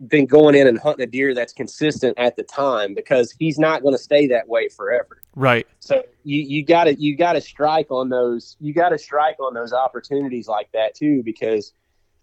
[0.00, 3.82] than going in and hunting a deer that's consistent at the time because he's not
[3.82, 5.20] going to stay that way forever.
[5.36, 5.66] Right.
[5.78, 9.38] So you you got to you got to strike on those you got to strike
[9.38, 11.74] on those opportunities like that too because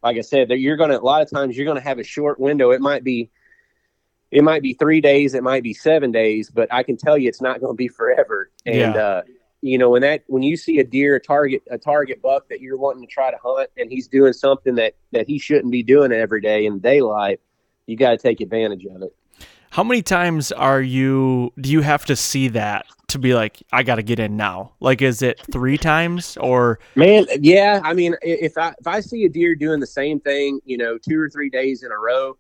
[0.02, 2.00] like I said that you're going to a lot of times you're going to have
[2.00, 2.72] a short window.
[2.72, 3.30] It might be
[4.30, 7.30] it might be 3 days, it might be 7 days, but I can tell you
[7.30, 8.50] it's not going to be forever.
[8.66, 9.02] And yeah.
[9.02, 9.22] uh
[9.62, 12.62] you know when that when you see a deer a target a target buck that
[12.62, 15.82] you're wanting to try to hunt and he's doing something that that he shouldn't be
[15.82, 17.40] doing every day in daylight
[17.88, 19.16] you got to take advantage of it.
[19.72, 23.84] How many times are you do you have to see that to be like i
[23.84, 26.80] got to get in now like is it three times or?
[26.96, 30.60] Man yeah i mean if i if i see a deer doing the same thing
[30.66, 32.38] you know two or three days in a row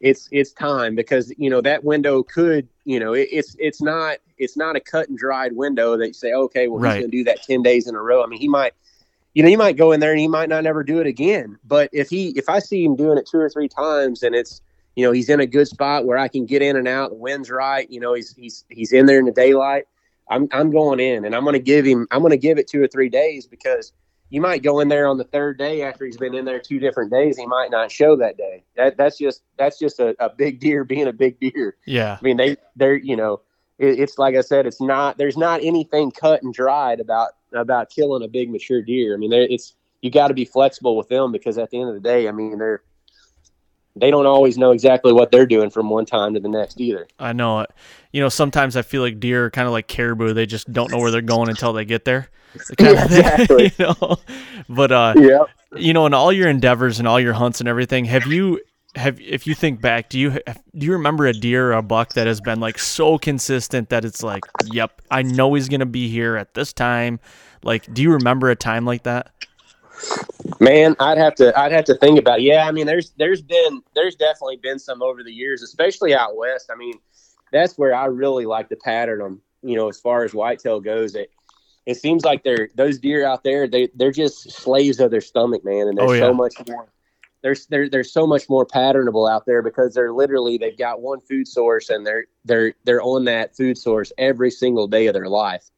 [0.00, 4.18] it's it's time because you know that window could you know it, it's it's not
[4.38, 6.96] it's not a cut and dried window that you say okay well right.
[6.96, 8.22] he's going to do that 10 days in a row.
[8.22, 8.74] I mean he might
[9.34, 11.58] you know he might go in there and he might not ever do it again.
[11.64, 14.60] But if he if i see him doing it two or three times and it's
[14.96, 17.16] you know he's in a good spot where i can get in and out the
[17.16, 19.84] wind's right you know he's he's he's in there in the daylight
[20.28, 22.66] i'm i'm going in and i'm going to give him i'm going to give it
[22.66, 23.92] two or three days because
[24.28, 26.80] you might go in there on the third day after he's been in there two
[26.80, 27.38] different days.
[27.38, 28.64] He might not show that day.
[28.76, 31.76] That that's just that's just a, a big deer being a big deer.
[31.86, 32.16] Yeah.
[32.20, 33.40] I mean they they're you know
[33.78, 37.90] it, it's like I said it's not there's not anything cut and dried about about
[37.90, 39.14] killing a big mature deer.
[39.14, 41.94] I mean it's you got to be flexible with them because at the end of
[41.94, 42.82] the day, I mean they're
[43.96, 47.08] they don't always know exactly what they're doing from one time to the next either.
[47.18, 47.70] I know it.
[48.12, 50.34] You know, sometimes I feel like deer are kind of like caribou.
[50.34, 52.28] They just don't know where they're going until they get there.
[52.78, 53.72] yeah, exactly.
[53.78, 54.16] you know?
[54.68, 55.44] But uh, yeah.
[55.76, 58.60] you know, in all your endeavors and all your hunts and everything, have you
[58.96, 60.30] have if you think back, do you
[60.76, 64.04] do you remember a deer or a buck that has been like so consistent that
[64.04, 67.20] it's like, yep, I know he's gonna be here at this time.
[67.62, 69.32] Like, do you remember a time like that?
[70.60, 72.40] Man, I'd have to I'd have to think about.
[72.40, 72.44] It.
[72.44, 76.36] Yeah, I mean, there's there's been there's definitely been some over the years, especially out
[76.36, 76.70] west.
[76.72, 76.94] I mean,
[77.52, 79.40] that's where I really like to pattern them.
[79.62, 81.30] You know, as far as whitetail goes, it
[81.86, 83.66] it seems like they're those deer out there.
[83.66, 86.20] They they're just slaves of their stomach, man, and there's oh, yeah.
[86.20, 86.88] so much more.
[87.42, 91.20] There's they're, they're so much more patternable out there because they're literally they've got one
[91.20, 95.28] food source and they're they're they're on that food source every single day of their
[95.28, 95.70] life.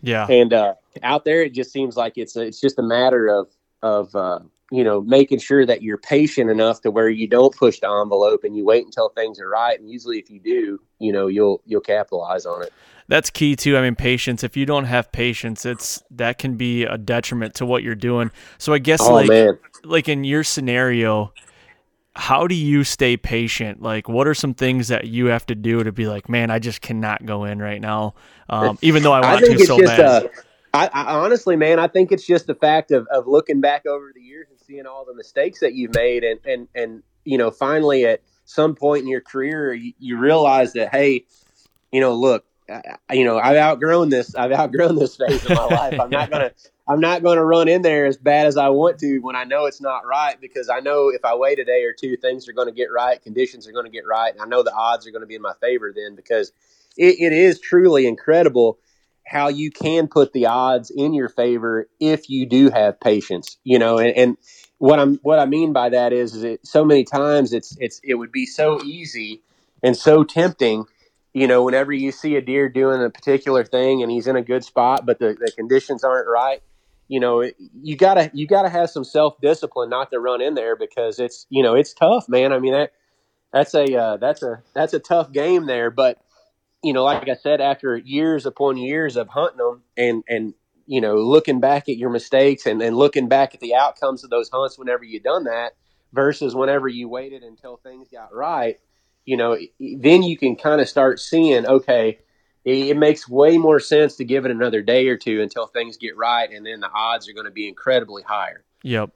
[0.00, 0.26] Yeah.
[0.28, 3.48] And uh, out there, it just seems like it's a, it's just a matter of
[3.82, 7.80] of uh, you know making sure that you're patient enough to where you don't push
[7.80, 9.78] the envelope and you wait until things are right.
[9.78, 12.72] And usually, if you do, you know you'll you'll capitalize on it.
[13.08, 13.76] That's key too.
[13.76, 14.44] I mean, patience.
[14.44, 18.30] If you don't have patience, it's that can be a detriment to what you're doing.
[18.58, 19.58] So I guess oh, like man.
[19.82, 21.32] like in your scenario,
[22.18, 23.80] how do you stay patient?
[23.80, 26.58] Like, what are some things that you have to do to be like, man, I
[26.58, 28.14] just cannot go in right now,
[28.50, 30.00] um, even though I want I to so bad.
[30.00, 30.28] Uh,
[30.78, 34.12] I, I, honestly, man, I think it's just the fact of, of looking back over
[34.14, 37.50] the years and seeing all the mistakes that you've made, and and and you know,
[37.50, 41.24] finally at some point in your career, you, you realize that hey,
[41.90, 42.44] you know, look,
[43.10, 44.36] you know, I've outgrown this.
[44.36, 45.98] I've outgrown this phase of my life.
[46.00, 46.52] I'm not gonna.
[46.90, 49.44] I'm not going to run in there as bad as I want to when I
[49.44, 52.48] know it's not right because I know if I wait a day or two, things
[52.48, 54.72] are going to get right, conditions are going to get right, and I know the
[54.72, 56.52] odds are going to be in my favor then because
[56.96, 58.78] it, it is truly incredible
[59.28, 63.58] how you can put the odds in your favor if you do have patience.
[63.64, 64.36] You know, and, and
[64.78, 68.00] what I'm what I mean by that is, is it so many times it's it's
[68.02, 69.42] it would be so easy
[69.82, 70.84] and so tempting
[71.34, 74.42] you know, whenever you see a deer doing a particular thing and he's in a
[74.42, 76.62] good spot, but the, the conditions aren't right,
[77.06, 77.48] you know,
[77.82, 81.46] you gotta you gotta have some self discipline not to run in there because it's
[81.48, 82.52] you know it's tough, man.
[82.52, 82.92] I mean that
[83.52, 86.18] that's a uh, that's a that's a tough game there, but
[86.82, 90.54] you know, like I said, after years upon years of hunting them and and
[90.86, 94.30] you know looking back at your mistakes and, and looking back at the outcomes of
[94.30, 95.72] those hunts whenever you done that
[96.12, 98.78] versus whenever you waited until things got right
[99.28, 102.18] you know, then you can kind of start seeing, okay,
[102.64, 106.16] it, makes way more sense to give it another day or two until things get
[106.16, 108.64] right, and then the odds are going to be incredibly higher.
[108.84, 109.10] Yep.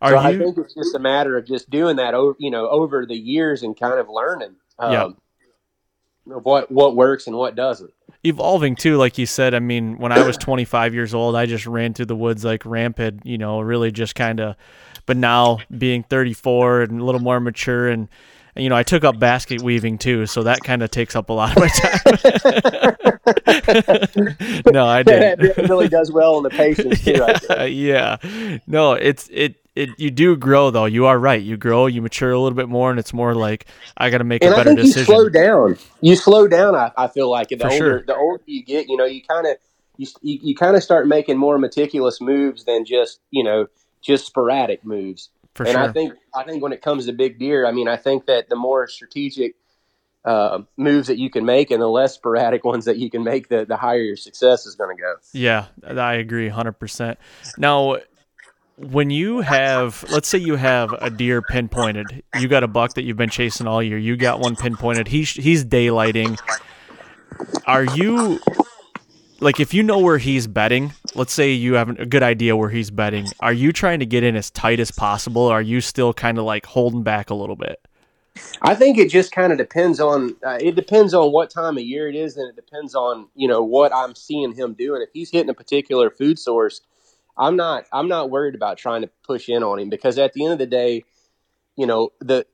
[0.00, 0.24] Are so you...
[0.24, 3.16] I think it's just a matter of just doing that over, you know, over the
[3.16, 5.08] years and kind of learning um, yep.
[6.26, 7.92] What what works and what doesn't.
[8.24, 9.54] Evolving too, like you said.
[9.54, 12.64] I mean, when I was 25 years old, I just ran through the woods like
[12.66, 13.24] rampant.
[13.24, 14.56] You know, really just kind of.
[15.06, 18.08] But now being 34 and a little more mature and
[18.56, 21.32] you know, I took up basket weaving too, so that kind of takes up a
[21.32, 22.16] lot of my time.
[24.72, 25.40] no, I did.
[25.42, 27.22] it really does well in the patience too.
[27.50, 28.58] Yeah, yeah.
[28.66, 30.86] No, it's it it you do grow though.
[30.86, 31.40] You are right.
[31.40, 34.24] You grow, you mature a little bit more, and it's more like I got to
[34.24, 35.00] make and a better decision.
[35.00, 35.78] You slow down.
[36.00, 36.74] You slow down.
[36.74, 38.02] I, I feel like the For older sure.
[38.06, 39.56] the older you get, you know, you kind of
[39.98, 43.66] you you, you kind of start making more meticulous moves than just you know
[44.00, 45.28] just sporadic moves.
[45.54, 45.82] For and sure.
[45.82, 48.48] I think I think when it comes to big deer, I mean, I think that
[48.48, 49.56] the more strategic
[50.24, 53.48] uh, moves that you can make and the less sporadic ones that you can make,
[53.48, 55.14] the the higher your success is going to go.
[55.32, 57.18] Yeah, I agree, hundred percent.
[57.58, 57.98] Now,
[58.76, 63.04] when you have, let's say you have a deer pinpointed, you got a buck that
[63.04, 66.38] you've been chasing all year, you got one pinpointed, he's he's daylighting.
[67.66, 68.40] Are you
[69.40, 72.68] like if you know where he's bedding, let's say you have a good idea where
[72.68, 75.42] he's bedding, are you trying to get in as tight as possible?
[75.42, 77.80] Or are you still kind of like holding back a little bit?
[78.60, 81.82] I think it just kind of depends on uh, it depends on what time of
[81.82, 85.00] year it is, and it depends on you know what I'm seeing him doing.
[85.00, 86.82] If he's hitting a particular food source,
[87.38, 90.44] I'm not I'm not worried about trying to push in on him because at the
[90.44, 91.04] end of the day,
[91.76, 92.44] you know the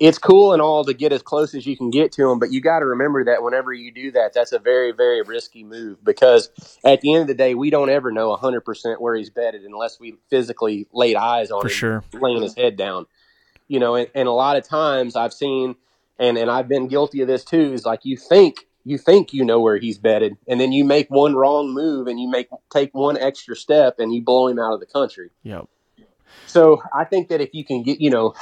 [0.00, 2.50] it's cool and all to get as close as you can get to him but
[2.50, 6.02] you got to remember that whenever you do that that's a very very risky move
[6.02, 6.48] because
[6.84, 10.00] at the end of the day we don't ever know 100% where he's bedded unless
[10.00, 12.04] we physically laid eyes on For him sure.
[12.14, 13.06] laying his head down
[13.68, 15.76] you know and, and a lot of times i've seen
[16.18, 19.44] and and i've been guilty of this too is like you think you think you
[19.44, 22.94] know where he's bedded and then you make one wrong move and you make take
[22.94, 25.68] one extra step and you blow him out of the country yep
[26.46, 28.34] so I think that if you can get, you know,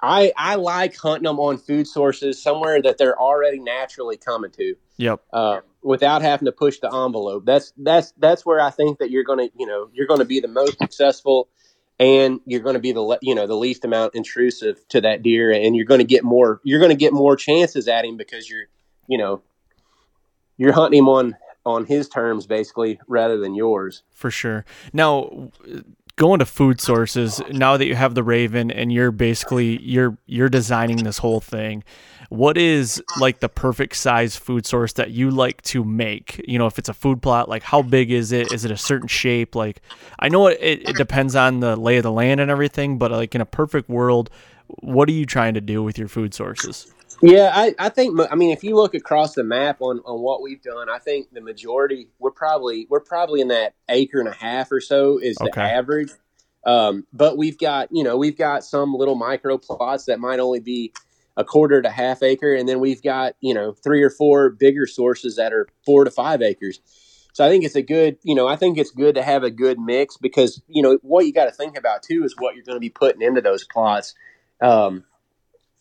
[0.00, 4.76] I I like hunting them on food sources somewhere that they're already naturally coming to.
[4.96, 5.20] Yep.
[5.32, 7.44] Uh, without having to push the envelope.
[7.44, 10.48] That's that's that's where I think that you're gonna you know you're gonna be the
[10.48, 11.48] most successful,
[11.98, 15.74] and you're gonna be the you know the least amount intrusive to that deer, and
[15.74, 18.66] you're gonna get more you're gonna get more chances at him because you're
[19.08, 19.42] you know
[20.56, 21.36] you're hunting him on
[21.66, 24.02] on his terms basically rather than yours.
[24.12, 24.64] For sure.
[24.92, 25.50] Now
[26.16, 30.48] going to food sources now that you have the raven and you're basically you're you're
[30.48, 31.82] designing this whole thing
[32.28, 36.66] what is like the perfect size food source that you like to make you know
[36.66, 39.56] if it's a food plot like how big is it is it a certain shape
[39.56, 39.80] like
[40.20, 43.34] i know it, it depends on the lay of the land and everything but like
[43.34, 44.30] in a perfect world
[44.66, 48.34] what are you trying to do with your food sources yeah, I, I think I
[48.34, 51.40] mean if you look across the map on, on what we've done, I think the
[51.40, 55.48] majority we're probably we're probably in that acre and a half or so is the
[55.48, 55.62] okay.
[55.62, 56.10] average.
[56.66, 60.60] Um, but we've got you know we've got some little micro plots that might only
[60.60, 60.92] be
[61.36, 64.86] a quarter to half acre, and then we've got you know three or four bigger
[64.86, 66.80] sources that are four to five acres.
[67.32, 69.50] So I think it's a good you know I think it's good to have a
[69.50, 72.64] good mix because you know what you got to think about too is what you're
[72.64, 74.14] going to be putting into those plots.
[74.60, 75.04] Um,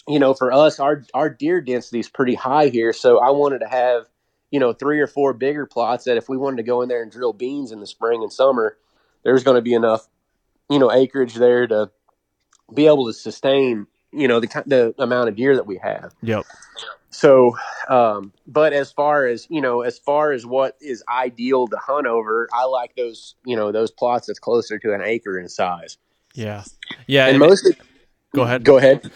[0.08, 3.60] you know, for us, our our deer density is pretty high here, so I wanted
[3.60, 4.08] to have
[4.52, 7.02] you know three or four bigger plots that if we wanted to go in there
[7.02, 8.78] and drill beans in the spring and summer,
[9.24, 10.08] there's going to be enough
[10.70, 11.92] you know acreage there to
[12.74, 16.14] be able to sustain you know the the amount of deer that we have.
[16.22, 16.46] Yep.
[17.10, 17.56] So,
[17.90, 22.08] um, but as far as you know, as far as what is ideal to hunt
[22.08, 25.98] over, I like those you know those plots that's closer to an acre in size.
[26.34, 26.64] Yeah,
[27.08, 27.26] yeah.
[27.26, 27.78] And, and mostly,
[28.36, 28.64] go ahead.
[28.64, 29.12] Go ahead.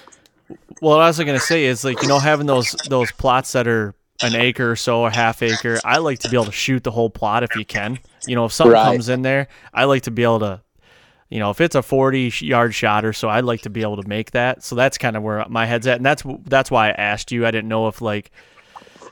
[0.81, 3.51] Well, what I was going to say is like you know having those those plots
[3.53, 5.79] that are an acre or so, a half acre.
[5.83, 7.99] I like to be able to shoot the whole plot if you can.
[8.25, 8.85] You know, if something right.
[8.85, 10.61] comes in there, I like to be able to.
[11.29, 14.01] You know, if it's a forty yard shot or so, I'd like to be able
[14.01, 14.63] to make that.
[14.63, 17.45] So that's kind of where my head's at, and that's that's why I asked you.
[17.45, 18.31] I didn't know if like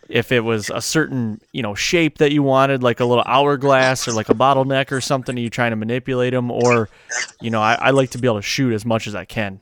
[0.08, 4.08] if it was a certain you know shape that you wanted, like a little hourglass
[4.08, 5.38] or like a bottleneck or something.
[5.38, 6.90] Are you trying to manipulate them, or
[7.42, 9.60] you know, I, I like to be able to shoot as much as I can.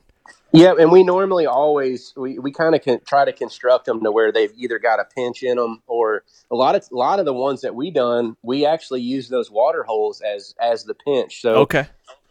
[0.54, 4.30] Yeah, and we normally always we, we kind of try to construct them to where
[4.30, 7.34] they've either got a pinch in them or a lot of a lot of the
[7.34, 11.40] ones that we done we actually use those water holes as as the pinch.
[11.40, 11.86] So okay,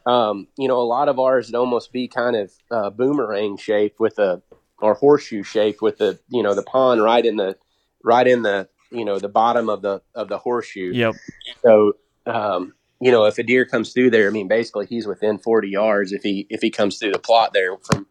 [0.05, 3.99] um, you know a lot of ours would almost be kind of uh, boomerang shaped
[3.99, 4.41] with a
[4.79, 7.57] or horseshoe shaped with the you know the pond right in the
[8.05, 10.93] right in the you know the bottom of the of the horseshoe.
[10.93, 11.15] Yep.
[11.61, 11.93] So
[12.25, 15.67] um, you know if a deer comes through there, I mean basically he's within forty
[15.67, 18.07] yards if he if he comes through the plot there from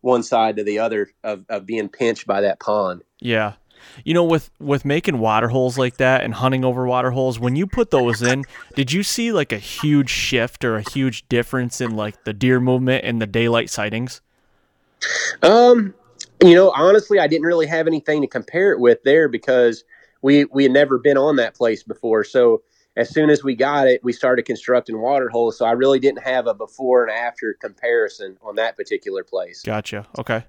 [0.00, 3.02] one side to the other of, of being pinched by that pond.
[3.20, 3.54] Yeah.
[4.04, 7.56] You know, with with making water holes like that and hunting over water holes, when
[7.56, 8.44] you put those in,
[8.74, 12.60] did you see like a huge shift or a huge difference in like the deer
[12.60, 14.20] movement and the daylight sightings?
[15.42, 15.94] Um,
[16.42, 19.84] you know, honestly, I didn't really have anything to compare it with there because
[20.22, 22.24] we we had never been on that place before.
[22.24, 22.62] So
[22.98, 25.56] as soon as we got it, we started constructing water holes.
[25.56, 29.62] So I really didn't have a before and after comparison on that particular place.
[29.62, 30.04] Gotcha.
[30.18, 30.44] Okay.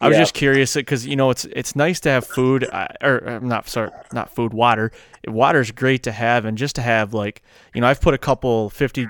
[0.00, 3.26] I was just curious because you know it's it's nice to have food uh, or
[3.26, 4.90] uh, not sorry not food water.
[5.26, 7.42] Water's great to have and just to have like
[7.74, 9.06] you know I've put a couple fifty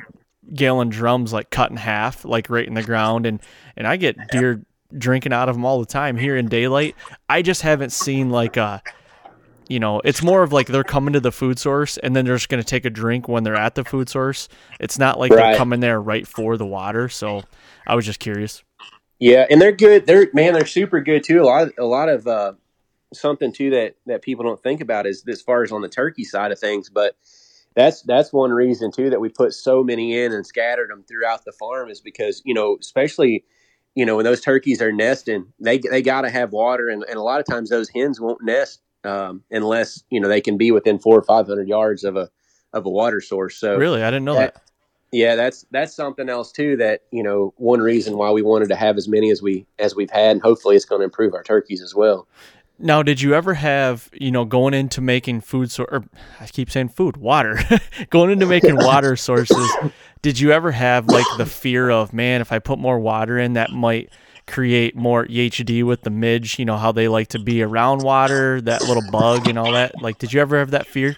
[0.52, 3.40] gallon drums like cut in half like right in the ground and
[3.76, 4.62] and I get deer
[4.96, 6.94] drinking out of them all the time here in daylight.
[7.30, 8.82] I just haven't seen like a
[9.68, 12.36] you know it's more of like they're coming to the food source and then they're
[12.36, 14.48] just going to take a drink when they're at the food source.
[14.80, 17.08] It's not like they're coming there right for the water.
[17.08, 17.42] So
[17.86, 18.62] I was just curious.
[19.18, 20.06] Yeah, and they're good.
[20.06, 21.40] They're man, they're super good too.
[21.40, 22.52] A lot, of, a lot of uh,
[23.12, 26.24] something too that that people don't think about is as far as on the turkey
[26.24, 26.90] side of things.
[26.90, 27.16] But
[27.74, 31.44] that's that's one reason too that we put so many in and scattered them throughout
[31.44, 33.44] the farm is because you know, especially
[33.94, 37.16] you know when those turkeys are nesting, they they got to have water, and, and
[37.16, 40.70] a lot of times those hens won't nest um, unless you know they can be
[40.70, 42.30] within four or five hundred yards of a
[42.72, 43.56] of a water source.
[43.56, 44.62] So Really, I didn't know that- that.
[45.12, 46.76] yeah, that's that's something else too.
[46.76, 49.94] That you know, one reason why we wanted to have as many as we as
[49.94, 52.26] we've had, and hopefully, it's going to improve our turkeys as well.
[52.76, 56.04] Now, did you ever have, you know, going into making food sor or
[56.40, 57.60] I keep saying food, water,
[58.10, 59.70] going into making water sources,
[60.22, 63.52] did you ever have like the fear of, man, if I put more water in,
[63.52, 64.10] that might
[64.46, 68.60] create more EHD with the midge, you know, how they like to be around water,
[68.62, 70.00] that little bug and all that?
[70.00, 71.16] Like, did you ever have that fear?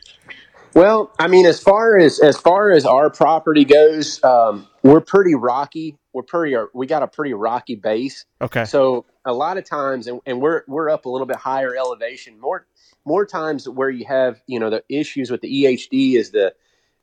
[0.74, 5.34] Well, I mean, as far as as far as our property goes, um, we're pretty
[5.34, 5.96] rocky.
[6.12, 8.26] We're pretty we got a pretty rocky base.
[8.42, 8.66] Okay.
[8.66, 12.38] So a lot of times, and, and we're we're up a little bit higher elevation.
[12.38, 12.66] More
[13.06, 16.54] more times where you have you know the issues with the EHD is the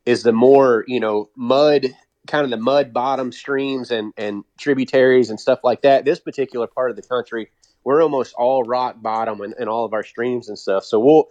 [0.06, 1.96] is the more you know mud
[2.28, 6.06] kind of the mud bottom streams and and tributaries and stuff like that.
[6.06, 7.50] This particular part of the country,
[7.84, 10.84] we're almost all rock bottom in, in all of our streams and stuff.
[10.86, 11.30] So we'll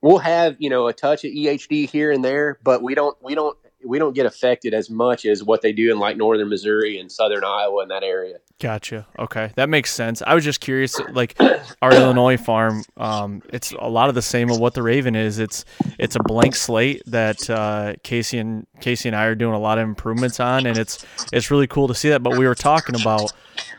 [0.00, 3.34] we'll have you know a touch of EHD here and there, but we don't we
[3.34, 6.98] don't we don't get affected as much as what they do in like northern Missouri
[6.98, 8.38] and southern Iowa in that area.
[8.60, 9.06] Gotcha.
[9.16, 10.20] Okay, that makes sense.
[10.26, 10.98] I was just curious.
[11.12, 11.40] Like
[11.80, 15.38] our Illinois farm, um, it's a lot of the same of what the Raven is.
[15.38, 15.64] It's
[15.96, 19.78] it's a blank slate that uh, Casey and Casey and I are doing a lot
[19.78, 22.24] of improvements on, and it's it's really cool to see that.
[22.24, 23.32] But we were talking about,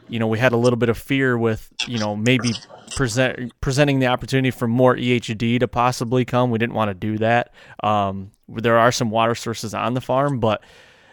[0.08, 2.54] you know, we had a little bit of fear with, you know, maybe
[2.96, 6.52] present presenting the opportunity for more EHD to possibly come.
[6.52, 7.52] We didn't want to do that.
[7.84, 10.64] Um, there are some water sources on the farm, but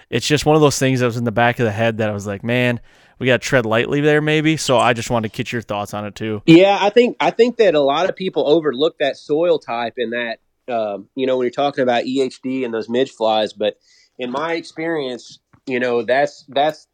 [0.08, 2.08] it's just one of those things that was in the back of the head that
[2.08, 2.80] I was like, man,
[3.18, 4.56] we got to tread lightly there, maybe.
[4.56, 6.42] So I just wanted to get your thoughts on it too.
[6.46, 10.12] Yeah, I think I think that a lot of people overlook that soil type and
[10.12, 10.38] that
[10.72, 13.52] um, you know when you're talking about EHD and those midge flies.
[13.52, 13.78] But
[14.18, 16.86] in my experience, you know that's that's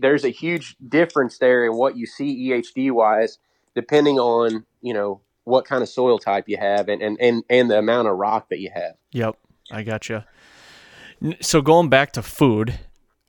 [0.00, 3.38] there's a huge difference there in what you see EHD wise,
[3.74, 7.70] depending on you know what kind of soil type you have and and and, and
[7.70, 8.94] the amount of rock that you have.
[9.12, 9.36] Yep,
[9.70, 10.26] I gotcha.
[11.40, 12.78] So going back to food,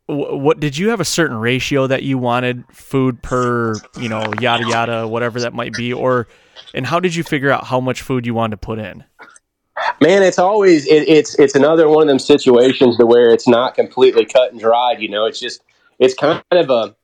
[0.09, 4.67] what did you have a certain ratio that you wanted food per, you know, yada
[4.67, 6.27] yada, whatever that might be, or
[6.73, 9.03] and how did you figure out how much food you wanted to put in?
[10.01, 13.75] Man, it's always it, it's it's another one of them situations to where it's not
[13.75, 14.99] completely cut and dried.
[14.99, 15.61] You know, it's just
[15.99, 16.95] it's kind of a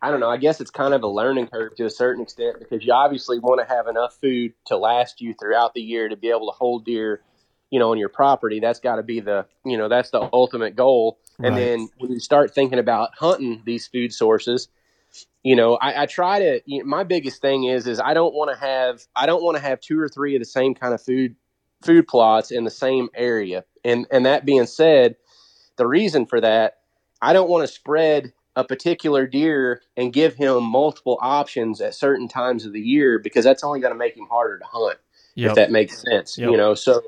[0.00, 0.30] I don't know.
[0.30, 3.38] I guess it's kind of a learning curve to a certain extent because you obviously
[3.38, 6.56] want to have enough food to last you throughout the year to be able to
[6.56, 7.20] hold deer,
[7.70, 8.60] you know, on your property.
[8.60, 11.18] That's got to be the you know that's the ultimate goal.
[11.38, 11.64] And Right.
[11.64, 14.68] then when you start thinking about hunting these food sources,
[15.42, 16.60] you know, I, I try to.
[16.66, 19.56] You know, my biggest thing is is I don't want to have I don't want
[19.56, 21.36] to have two or three of the same kind of food
[21.82, 23.64] food plots in the same area.
[23.84, 25.16] And and that being said,
[25.76, 26.78] the reason for that,
[27.20, 32.28] I don't want to spread a particular deer and give him multiple options at certain
[32.28, 34.98] times of the year because that's only going to make him harder to hunt
[35.50, 36.38] if that makes sense.
[36.38, 36.50] Yep.
[36.50, 37.02] You know, so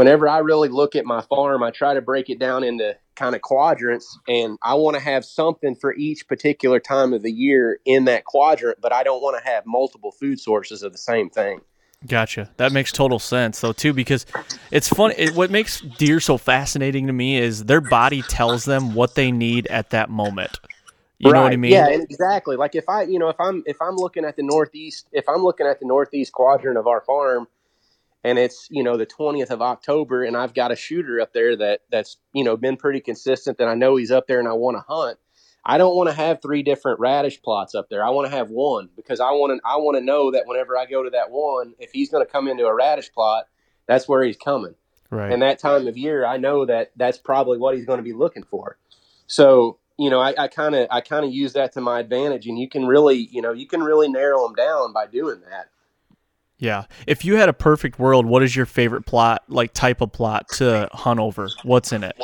[0.00, 3.34] whenever I really look at my farm, I try to break it down into kind
[3.34, 7.80] of quadrants and I want to have something for each particular time of the year
[7.84, 11.28] in that quadrant, but I don't want to have multiple food sources of the same
[11.28, 11.60] thing.
[12.06, 12.50] Gotcha.
[12.56, 14.24] That makes total sense, though, too, because
[14.70, 15.12] it's fun.
[15.18, 19.30] It, what makes deer so fascinating to me is their body tells them what they
[19.30, 20.60] need at that moment.
[21.18, 21.72] You know what I mean?
[21.72, 22.56] Yeah, exactly.
[22.56, 25.42] Like if I, you know, if I'm if I'm looking at the northeast, if I'm
[25.42, 27.46] looking at the northeast quadrant of our farm,
[28.24, 31.56] and it's you know the 20th of October, and I've got a shooter up there
[31.56, 34.52] that that's you know been pretty consistent, that I know he's up there, and I
[34.52, 35.18] want to hunt.
[35.64, 38.04] I don't want to have three different radish plots up there.
[38.04, 40.76] I want to have one because I want to I want to know that whenever
[40.76, 43.44] I go to that one, if he's going to come into a radish plot,
[43.86, 44.74] that's where he's coming.
[45.10, 45.32] Right.
[45.32, 48.12] And that time of year, I know that that's probably what he's going to be
[48.12, 48.78] looking for.
[49.26, 52.58] So you know, I kind of I kind of use that to my advantage, and
[52.58, 55.68] you can really you know you can really narrow them down by doing that.
[56.60, 56.84] Yeah.
[57.06, 60.46] If you had a perfect world, what is your favorite plot, like type of plot
[60.56, 61.48] to hunt over?
[61.62, 62.16] What's in it?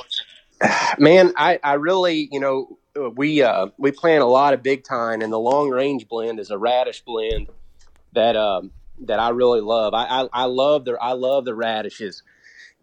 [0.98, 2.78] Man, I, I really, you know,
[3.14, 6.50] we uh, we plant a lot of Big Tine, and the long range blend is
[6.50, 7.48] a radish blend
[8.14, 8.70] that um,
[9.00, 9.94] that I really love.
[9.94, 12.22] I, I, I love the I love the radishes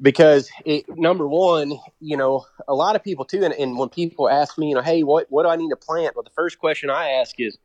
[0.02, 4.30] because it, number one, you know, a lot of people too, and, and when people
[4.30, 6.16] ask me, you know, hey, what what do I need to plant?
[6.16, 7.58] Well, the first question I ask is,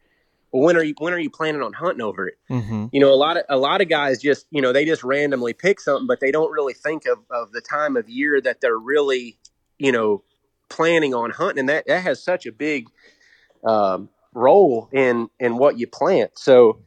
[0.53, 2.39] well, when are you when are you planning on hunting over it?
[2.51, 2.87] Mm-hmm.
[2.93, 5.53] You know, a lot of a lot of guys just you know they just randomly
[5.53, 8.79] pick something, but they don't really think of of the time of year that they're
[8.79, 9.39] really
[9.79, 10.23] you know
[10.69, 12.89] planning on hunting, and that that has such a big
[13.65, 16.39] um, role in in what you plant.
[16.39, 16.81] So,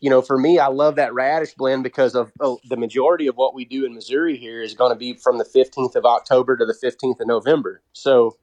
[0.00, 3.36] you know, for me, I love that radish blend because of oh, the majority of
[3.36, 6.56] what we do in Missouri here is going to be from the 15th of October
[6.56, 7.82] to the 15th of November.
[7.92, 8.36] So,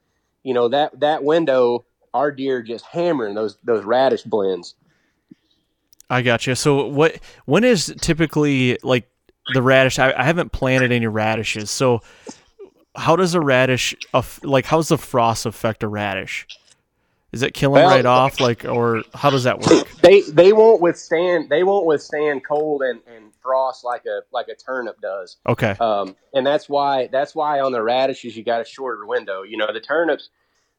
[0.43, 4.76] you know that that window, our deer just hammering those those radish blends.
[6.10, 6.55] I got you.
[6.55, 9.10] So what when is typically like
[9.53, 9.99] the radish?
[9.99, 12.01] I, I haven't planted any radishes, so
[12.95, 13.95] how does a radish
[14.43, 16.47] like how's the frost affect a radish?
[17.34, 19.88] Is it killing well, right off, like, or how does that work?
[20.01, 24.55] They they won't withstand they won't withstand cold and, and frost like a like a
[24.55, 25.36] turnip does.
[25.45, 25.72] Okay.
[25.82, 29.43] Um, and that's why that's why on the radishes you got a shorter window.
[29.43, 30.30] You know, the turnips,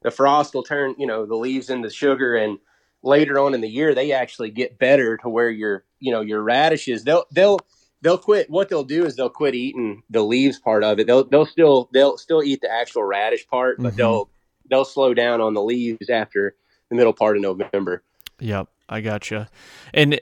[0.02, 2.58] the frost will turn you know the leaves into sugar, and
[3.02, 6.42] later on in the year they actually get better to where your you know your
[6.42, 7.60] radishes they'll they'll
[8.02, 8.50] they'll quit.
[8.50, 11.06] What they'll do is they'll quit eating the leaves part of it.
[11.06, 13.96] They'll they'll still they'll still eat the actual radish part, but mm-hmm.
[13.96, 14.30] they'll
[14.70, 16.54] they'll slow down on the leaves after
[16.90, 18.02] the middle part of November.
[18.40, 19.48] Yep, I gotcha.
[19.92, 20.20] And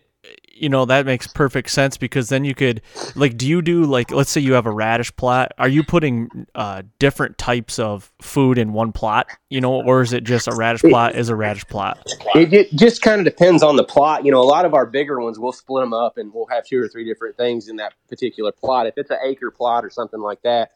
[0.58, 2.80] you know that makes perfect sense because then you could
[3.14, 6.46] like do you do like let's say you have a radish plot are you putting
[6.54, 10.54] uh, different types of food in one plot you know or is it just a
[10.54, 11.98] radish plot is a radish plot?
[12.34, 14.86] It, it just kind of depends on the plot you know a lot of our
[14.86, 17.76] bigger ones we'll split them up and we'll have two or three different things in
[17.76, 18.86] that particular plot.
[18.86, 20.72] If it's an acre plot or something like that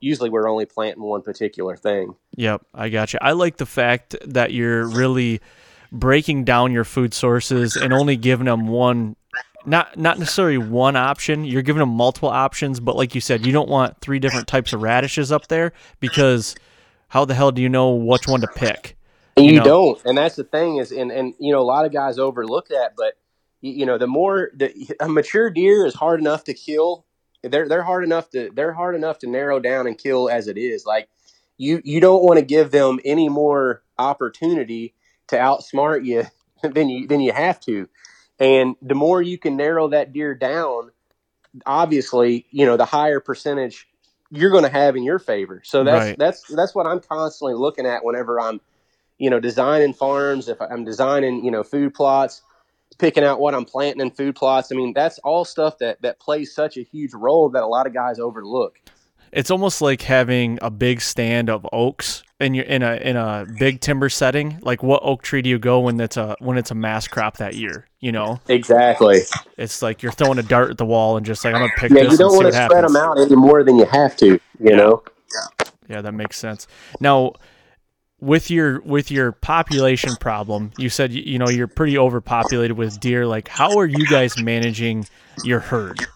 [0.00, 2.14] usually we're only planting one particular thing.
[2.36, 5.40] Yep i got you i like the fact that you're really
[5.94, 9.16] breaking down your food sources and only giving them one
[9.66, 11.44] not not necessarily one option.
[11.44, 14.72] You're giving them multiple options but like you said you don't want three different types
[14.72, 16.54] of radishes up there because
[17.08, 18.96] how the hell do you know which one to pick?
[19.36, 19.64] You, you know?
[19.64, 22.68] don't and that's the thing is and and you know a lot of guys overlook
[22.68, 23.14] that but
[23.60, 27.06] you, you know the more the a mature deer is hard enough to kill.
[27.42, 30.58] They're they're hard enough to they're hard enough to narrow down and kill as it
[30.58, 30.84] is.
[30.84, 31.08] Like
[31.56, 34.94] you you don't want to give them any more opportunity
[35.28, 36.24] to outsmart you
[36.62, 37.88] than you than you have to.
[38.38, 40.90] And the more you can narrow that deer down,
[41.66, 43.86] obviously, you know, the higher percentage
[44.30, 45.62] you're going to have in your favor.
[45.64, 46.18] So that's right.
[46.18, 48.60] that's that's what I'm constantly looking at whenever I'm,
[49.18, 50.48] you know, designing farms.
[50.48, 52.42] If I'm designing, you know, food plots,
[52.98, 54.70] picking out what I'm planting in food plots.
[54.72, 57.86] I mean, that's all stuff that that plays such a huge role that a lot
[57.86, 58.78] of guys overlook.
[59.32, 63.46] It's almost like having a big stand of oaks in your in a in a
[63.58, 64.58] big timber setting.
[64.62, 67.38] Like what oak tree do you go when it's a when it's a mass crop
[67.38, 67.86] that year?
[68.00, 69.20] You know exactly.
[69.56, 71.90] It's like you're throwing a dart at the wall and just like I'm gonna pick.
[71.90, 72.92] Yeah, you don't want to spread happens.
[72.92, 74.26] them out any more than you have to.
[74.26, 74.76] You yeah.
[74.76, 75.02] know.
[75.32, 76.66] Yeah, yeah, that makes sense.
[77.00, 77.32] Now,
[78.20, 83.26] with your with your population problem, you said you know you're pretty overpopulated with deer.
[83.26, 85.06] Like, how are you guys managing
[85.42, 86.06] your herd?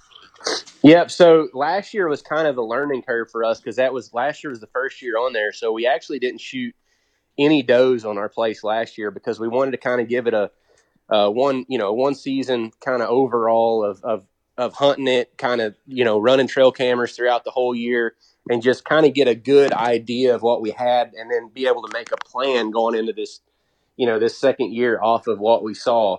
[0.83, 1.11] Yep.
[1.11, 4.45] So last year was kind of a learning curve for us because that was last
[4.45, 5.53] year was the first year on there.
[5.53, 6.75] So we actually didn't shoot
[7.39, 10.35] any does on our place last year because we wanted to kind of give it
[10.35, 10.51] a
[11.11, 14.25] uh, one, you know, one season kind of overall of, of,
[14.57, 18.15] of hunting it, kind of, you know, running trail cameras throughout the whole year
[18.51, 21.67] and just kind of get a good idea of what we had and then be
[21.67, 23.41] able to make a plan going into this,
[23.97, 26.19] you know, this second year off of what we saw.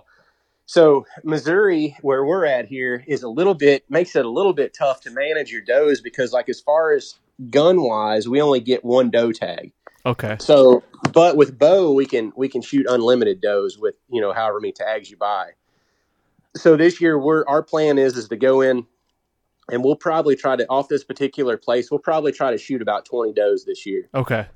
[0.70, 4.72] So Missouri, where we're at here, is a little bit makes it a little bit
[4.72, 7.16] tough to manage your does because, like, as far as
[7.50, 9.72] gun wise, we only get one doe tag.
[10.06, 10.36] Okay.
[10.38, 14.60] So, but with bow, we can we can shoot unlimited does with you know however
[14.60, 15.54] many tags you buy.
[16.54, 18.86] So this year, we're our plan is is to go in,
[19.72, 21.90] and we'll probably try to off this particular place.
[21.90, 24.08] We'll probably try to shoot about twenty does this year.
[24.14, 24.46] Okay.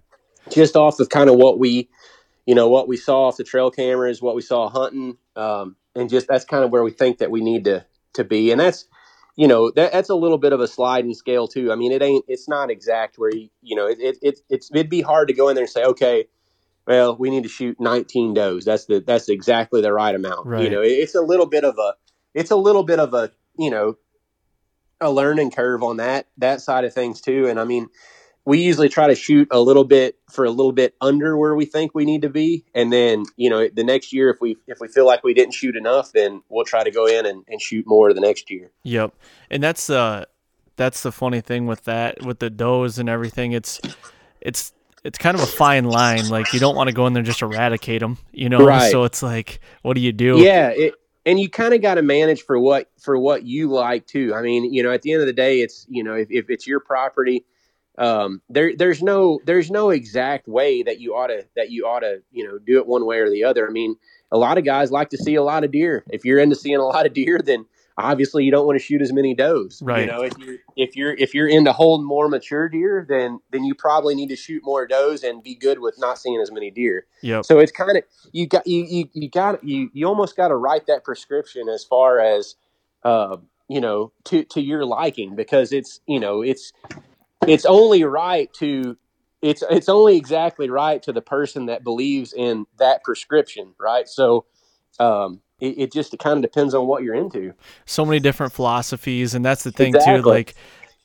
[0.48, 1.88] Just off of kind of what we,
[2.46, 5.16] you know, what we saw off the trail cameras, what we saw hunting.
[5.34, 7.84] Um, and just that's kind of where we think that we need to
[8.14, 8.86] to be, and that's
[9.36, 11.72] you know that that's a little bit of a sliding scale too.
[11.72, 14.70] I mean, it ain't it's not exact where you you know it, it, it it's
[14.72, 16.26] it'd be hard to go in there and say okay.
[16.86, 18.64] well, we need to shoot 19 does.
[18.64, 20.46] That's the that's exactly the right amount.
[20.46, 20.64] Right.
[20.64, 21.94] You know, it- it's a little bit of a
[22.34, 23.96] it's a little bit of a you know
[25.00, 27.46] a learning curve on that that side of things too.
[27.48, 27.88] And I mean,
[28.46, 31.64] we usually try to shoot a little bit for a little bit under where we
[31.64, 34.78] think we need to be, and then you know the next year if we if
[34.80, 37.60] we feel like we didn't shoot enough, then we'll try to go in and, and
[37.60, 38.70] shoot more the next year.
[38.82, 39.14] Yep.
[39.50, 40.24] And that's uh
[40.76, 43.52] that's the funny thing with that with the does and everything.
[43.52, 43.80] It's
[44.40, 44.72] it's
[45.04, 46.28] it's kind of a fine line.
[46.28, 48.64] Like you don't want to go in there and just eradicate them, you know.
[48.64, 48.90] Right.
[48.90, 50.38] So it's like, what do you do?
[50.38, 50.94] Yeah, it,
[51.26, 54.34] and you kind of got to manage for what for what you like too.
[54.34, 56.50] I mean, you know, at the end of the day, it's you know, if, if
[56.50, 57.44] it's your property,
[57.98, 62.00] um, there there's no there's no exact way that you ought to that you ought
[62.00, 63.68] to you know do it one way or the other.
[63.68, 63.96] I mean,
[64.32, 66.04] a lot of guys like to see a lot of deer.
[66.10, 67.66] If you're into seeing a lot of deer, then
[67.96, 69.80] obviously you don't want to shoot as many does.
[69.82, 70.00] Right.
[70.00, 73.64] You know, if you're if you're if you're into holding more mature deer, then then
[73.64, 76.70] you probably need to shoot more does and be good with not seeing as many
[76.70, 77.06] deer.
[77.22, 77.44] Yep.
[77.44, 80.56] So it's kind of you got you you, you got you you almost got to
[80.56, 82.56] write that prescription as far as
[83.04, 83.36] uh,
[83.68, 86.72] you know to to your liking because it's you know it's
[87.48, 88.96] it's only right to
[89.42, 94.08] it's it's only exactly right to the person that believes in that prescription, right?
[94.08, 94.46] So
[94.98, 97.52] um, it, it just kind of depends on what you're into.
[97.84, 100.54] so many different philosophies and that's the thing too like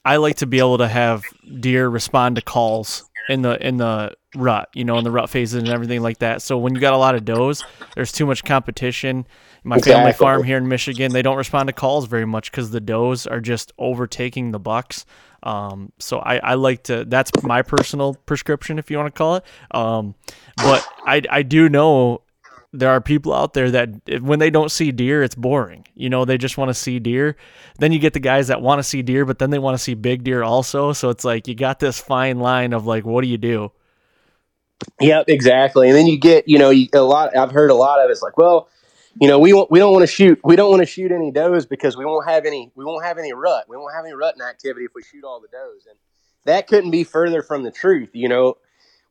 [0.06, 1.24] i like to be able to have
[1.60, 5.56] deer respond to calls in the in the rut you know in the rut phases
[5.56, 6.42] and everything like that.
[6.42, 7.64] So when you got a lot of does
[7.96, 9.26] there's too much competition.
[9.64, 12.80] My family farm here in michigan they don't respond to calls very much because the
[12.80, 15.06] does are just overtaking the bucks
[15.44, 19.36] um, so I, I like to that's my personal prescription if you want to call
[19.36, 20.16] it um,
[20.58, 22.22] but I, I do know
[22.72, 25.86] there are people out there that when they don't see deer, it's boring.
[25.96, 27.36] You know, they just want to see deer.
[27.80, 29.84] Then you get the guys that want to see deer, but then they want to
[29.84, 30.94] see big deer also.
[30.94, 33.72] So it's like you got this fine line of like, what do you do?
[35.02, 35.88] Yep, exactly.
[35.90, 37.36] And then you get, you know, you, a lot.
[37.36, 38.70] I've heard a lot of it's like, well,
[39.20, 41.66] you know, we we don't want to shoot, we don't want to shoot any does
[41.66, 43.66] because we won't have any, we won't have any rut.
[43.68, 45.86] We won't have any rutting activity if we shoot all the does.
[45.90, 45.98] And
[46.46, 48.10] that couldn't be further from the truth.
[48.14, 48.58] You know,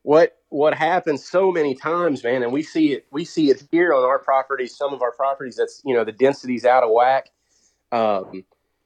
[0.02, 3.92] what what happens so many times, man, and we see it, we see it here
[3.92, 4.76] on our properties.
[4.76, 7.30] Some of our properties, that's you know, the density's out of whack.
[7.90, 8.44] Um,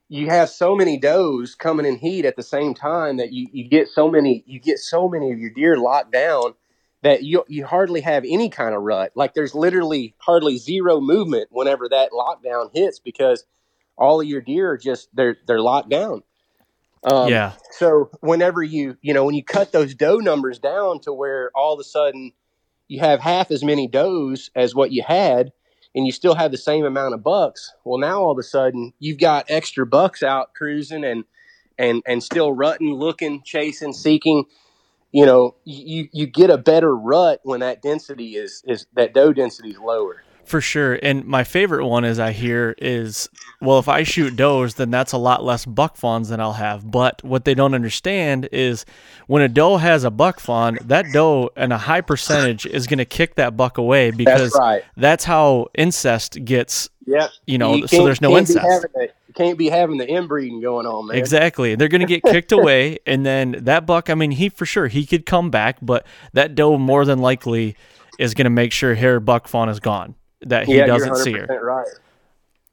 [0.08, 3.68] you have so many does coming in heat at the same time that you, you
[3.68, 6.54] get so many you get so many of your deer locked down
[7.02, 9.12] that you you hardly have any kind of rut.
[9.14, 13.44] Like there's literally hardly zero movement whenever that lockdown hits because
[13.96, 16.22] all of your deer are just they're they're locked down.
[17.04, 17.52] Um, yeah.
[17.72, 21.74] So whenever you you know when you cut those doe numbers down to where all
[21.74, 22.32] of a sudden
[22.88, 25.52] you have half as many does as what you had,
[25.94, 27.72] and you still have the same amount of bucks.
[27.84, 31.24] Well, now all of a sudden you've got extra bucks out cruising and
[31.78, 34.44] and and still rutting, looking, chasing, seeking.
[35.12, 39.32] You know, you you get a better rut when that density is is that doe
[39.32, 40.22] density is lower.
[40.44, 40.98] For sure.
[41.02, 43.28] And my favorite one is I hear is
[43.60, 46.90] well, if I shoot does, then that's a lot less buck fawns than I'll have.
[46.90, 48.84] But what they don't understand is
[49.28, 52.98] when a doe has a buck fawn, that doe and a high percentage is going
[52.98, 54.84] to kick that buck away because That's right.
[54.96, 57.30] that's how incest gets Yep.
[57.46, 58.86] You know, You so there's no incest.
[59.34, 61.16] Having the- you can't be having the inbreeding going on, man.
[61.16, 61.74] Exactly.
[61.74, 62.98] They're going to get kicked away.
[63.06, 66.54] And then that buck, I mean, he for sure, he could come back, but that
[66.54, 67.76] doe more than likely
[68.18, 71.32] is going to make sure her buck fawn is gone, that he yeah, doesn't see
[71.32, 71.46] her.
[71.46, 71.86] Right.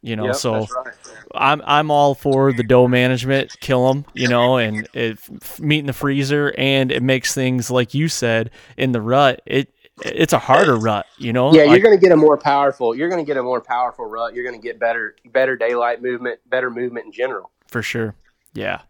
[0.01, 0.93] You know, Yep, so right.
[1.36, 5.20] I'm I'm all for the doe management, kill them, you know, and it
[5.60, 9.41] meat in the freezer, and it makes things like you said in the rut.
[9.45, 9.74] It
[10.04, 11.54] it's a harder rut, you know.
[11.54, 12.95] Yeah, Like, you're going to get a more powerful.
[12.95, 14.34] You're going to get a more powerful rut.
[14.34, 17.52] You're going to get better, better daylight movement, better movement in general.
[17.68, 18.16] for sure.
[18.54, 18.82] Yeah.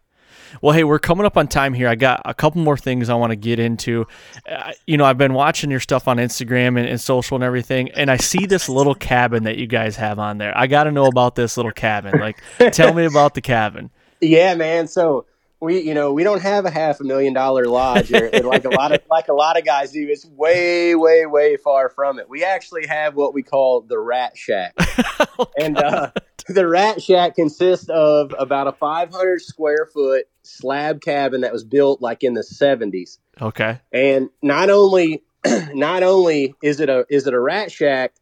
[0.63, 1.87] Well, hey, we're coming up on time here.
[1.87, 4.07] I got a couple more things I want to get into.
[4.49, 7.91] Uh, you know, I've been watching your stuff on Instagram and, and social and everything,
[7.91, 10.57] and I see this little cabin that you guys have on there.
[10.57, 12.19] I got to know about this little cabin.
[12.19, 12.41] Like,
[12.71, 13.91] tell me about the cabin.
[14.21, 14.87] Yeah, man.
[14.89, 15.27] So
[15.61, 18.69] we, you know, we don't have a half a million dollar lodge or, like a
[18.69, 20.07] lot of like a lot of guys do.
[20.09, 22.29] It's way, way, way far from it.
[22.29, 24.73] We actually have what we call the Rat Shack,
[25.59, 26.11] and uh,
[26.47, 32.01] the Rat Shack consists of about a 500 square foot slab cabin that was built
[32.01, 33.17] like in the 70s.
[33.41, 33.79] Okay.
[33.91, 35.23] and not only
[35.73, 38.13] not only is it a is it a rat shack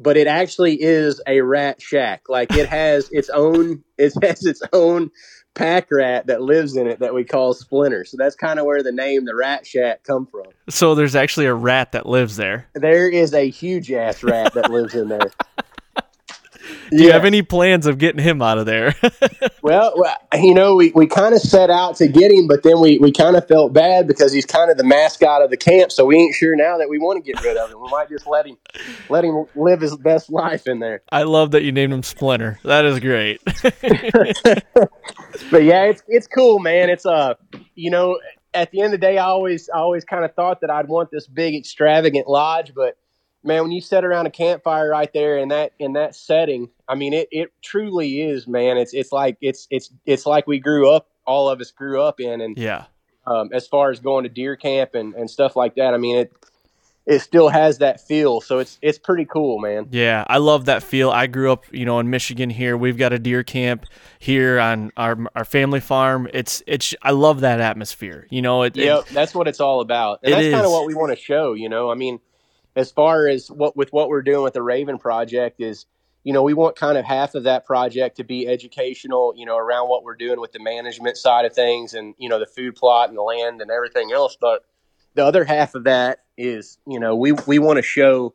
[0.00, 4.62] but it actually is a rat shack like it has its own it has its
[4.72, 5.12] own
[5.54, 8.82] pack rat that lives in it that we call splinter so that's kind of where
[8.82, 12.68] the name the rat shack come from So there's actually a rat that lives there.
[12.74, 15.30] there is a huge ass rat that lives in there
[16.90, 18.94] Do you have any plans of getting him out of there?
[19.62, 19.94] well,
[20.34, 23.10] you know, we, we kind of set out to get him, but then we, we
[23.10, 25.90] kind of felt bad because he's kind of the mascot of the camp.
[25.90, 27.80] So we ain't sure now that we want to get rid of him.
[27.80, 28.58] We might just let him
[29.08, 31.02] let him live his best life in there.
[31.10, 32.58] I love that you named him Splinter.
[32.64, 33.40] That is great.
[35.50, 36.90] but yeah, it's it's cool, man.
[36.90, 37.34] It's uh,
[37.74, 38.18] you know,
[38.54, 40.88] at the end of the day, I always I always kind of thought that I'd
[40.88, 42.96] want this big extravagant lodge, but
[43.44, 46.94] man, when you sit around a campfire right there in that in that setting, I
[46.94, 48.76] mean, it it truly is, man.
[48.76, 52.20] It's it's like it's it's it's like we grew up, all of us grew up
[52.20, 52.86] in, and yeah.
[53.24, 56.16] Um, as far as going to deer camp and, and stuff like that, I mean
[56.16, 56.32] it
[57.04, 58.40] it still has that feel.
[58.40, 59.88] So it's it's pretty cool, man.
[59.90, 61.10] Yeah, I love that feel.
[61.10, 62.76] I grew up, you know, in Michigan here.
[62.76, 63.86] We've got a deer camp
[64.18, 66.28] here on our our family farm.
[66.32, 68.26] It's it's I love that atmosphere.
[68.30, 70.20] You know, it, yep, it, that's what it's all about.
[70.22, 71.90] And that's kind of what we want to show, you know.
[71.90, 72.20] I mean,
[72.76, 75.86] as far as what with what we're doing with the Raven project is,
[76.22, 79.56] you know, we want kind of half of that project to be educational, you know,
[79.56, 82.76] around what we're doing with the management side of things and, you know, the food
[82.76, 84.36] plot and the land and everything else.
[84.40, 84.64] But
[85.14, 88.34] the other half of that is, you know, we, we want to show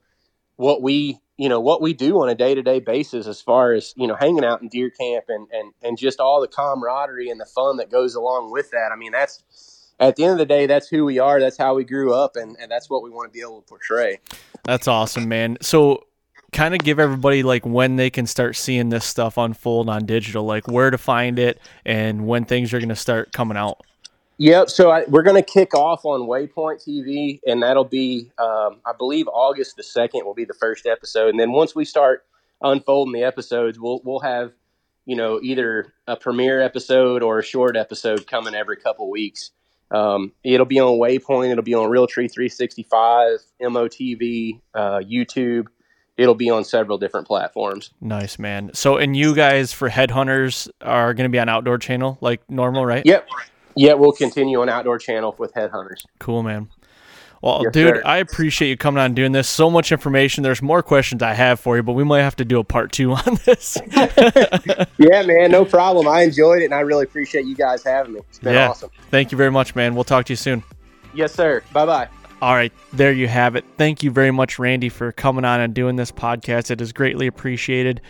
[0.56, 3.74] what we, you know, what we do on a day to day basis as far
[3.74, 7.30] as, you know, hanging out in deer camp and, and, and just all the camaraderie
[7.30, 8.92] and the fun that goes along with that.
[8.92, 9.44] I mean, that's,
[10.00, 11.40] at the end of the day, that's who we are.
[11.40, 13.68] That's how we grew up, and, and that's what we want to be able to
[13.68, 14.20] portray.
[14.64, 15.58] That's awesome, man.
[15.62, 16.04] So,
[16.54, 20.44] kind of give everybody like when they can start seeing this stuff unfold on digital,
[20.46, 23.82] like where to find it, and when things are going to start coming out.
[24.40, 24.70] Yep.
[24.70, 28.94] So I, we're going to kick off on Waypoint TV, and that'll be, um, I
[28.98, 32.26] believe, August the second will be the first episode, and then once we start
[32.62, 34.52] unfolding the episodes, we'll we'll have,
[35.06, 39.52] you know, either a premiere episode or a short episode coming every couple weeks.
[39.90, 41.52] Um, it'll be on Waypoint.
[41.52, 45.68] It'll be on Realtree 365, MOTV, uh, YouTube.
[46.18, 47.92] It'll be on several different platforms.
[48.02, 48.72] Nice, man.
[48.74, 52.86] So, and you guys for Headhunters are going to be on Outdoor Channel like normal,
[52.86, 53.06] right?
[53.06, 53.30] Yep.
[53.78, 56.06] Yeah, we'll continue on Outdoor Channel with Headhunters.
[56.20, 56.70] Cool, man.
[57.42, 58.02] Well, yes, dude, sir.
[58.04, 59.48] I appreciate you coming on and doing this.
[59.48, 60.44] So much information.
[60.44, 62.92] There's more questions I have for you, but we might have to do a part
[62.92, 63.78] two on this.
[64.98, 66.08] yeah, man, no problem.
[66.08, 68.22] I enjoyed it, and I really appreciate you guys having me.
[68.30, 68.70] It's been yeah.
[68.70, 68.90] awesome.
[69.12, 69.94] Thank you very much, man.
[69.94, 70.64] We'll talk to you soon.
[71.14, 71.64] Yes, sir.
[71.74, 72.10] Bye bye.
[72.42, 73.66] All right, there you have it.
[73.78, 76.70] Thank you very much, Randy, for coming on and doing this podcast.
[76.70, 78.02] It is greatly appreciated.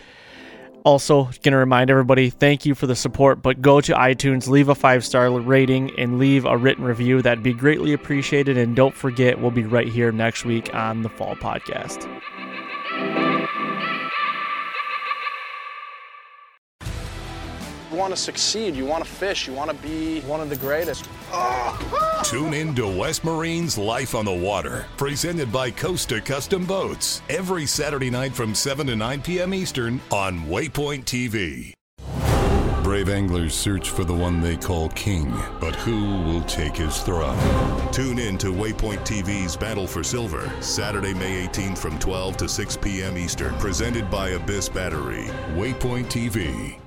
[0.84, 4.74] Also, to remind everybody thank you for the support, but go to iTunes, leave a
[4.74, 7.20] five star rating, and leave a written review.
[7.20, 8.56] That'd be greatly appreciated.
[8.56, 12.08] And don't forget, we'll be right here next week on the Fall Podcast.
[17.98, 21.08] Want to succeed, you want to fish, you want to be one of the greatest.
[22.24, 27.66] Tune in to West Marine's Life on the Water, presented by Costa Custom Boats, every
[27.66, 29.52] Saturday night from 7 to 9 p.m.
[29.52, 31.74] Eastern on Waypoint TV.
[32.88, 35.30] Brave anglers search for the one they call king,
[35.60, 37.36] but who will take his throne?
[37.92, 42.76] Tune in to Waypoint TV's Battle for Silver, Saturday, May 18th from 12 to 6
[42.78, 43.18] p.m.
[43.18, 45.24] Eastern, presented by Abyss Battery.
[45.54, 46.78] Waypoint TV,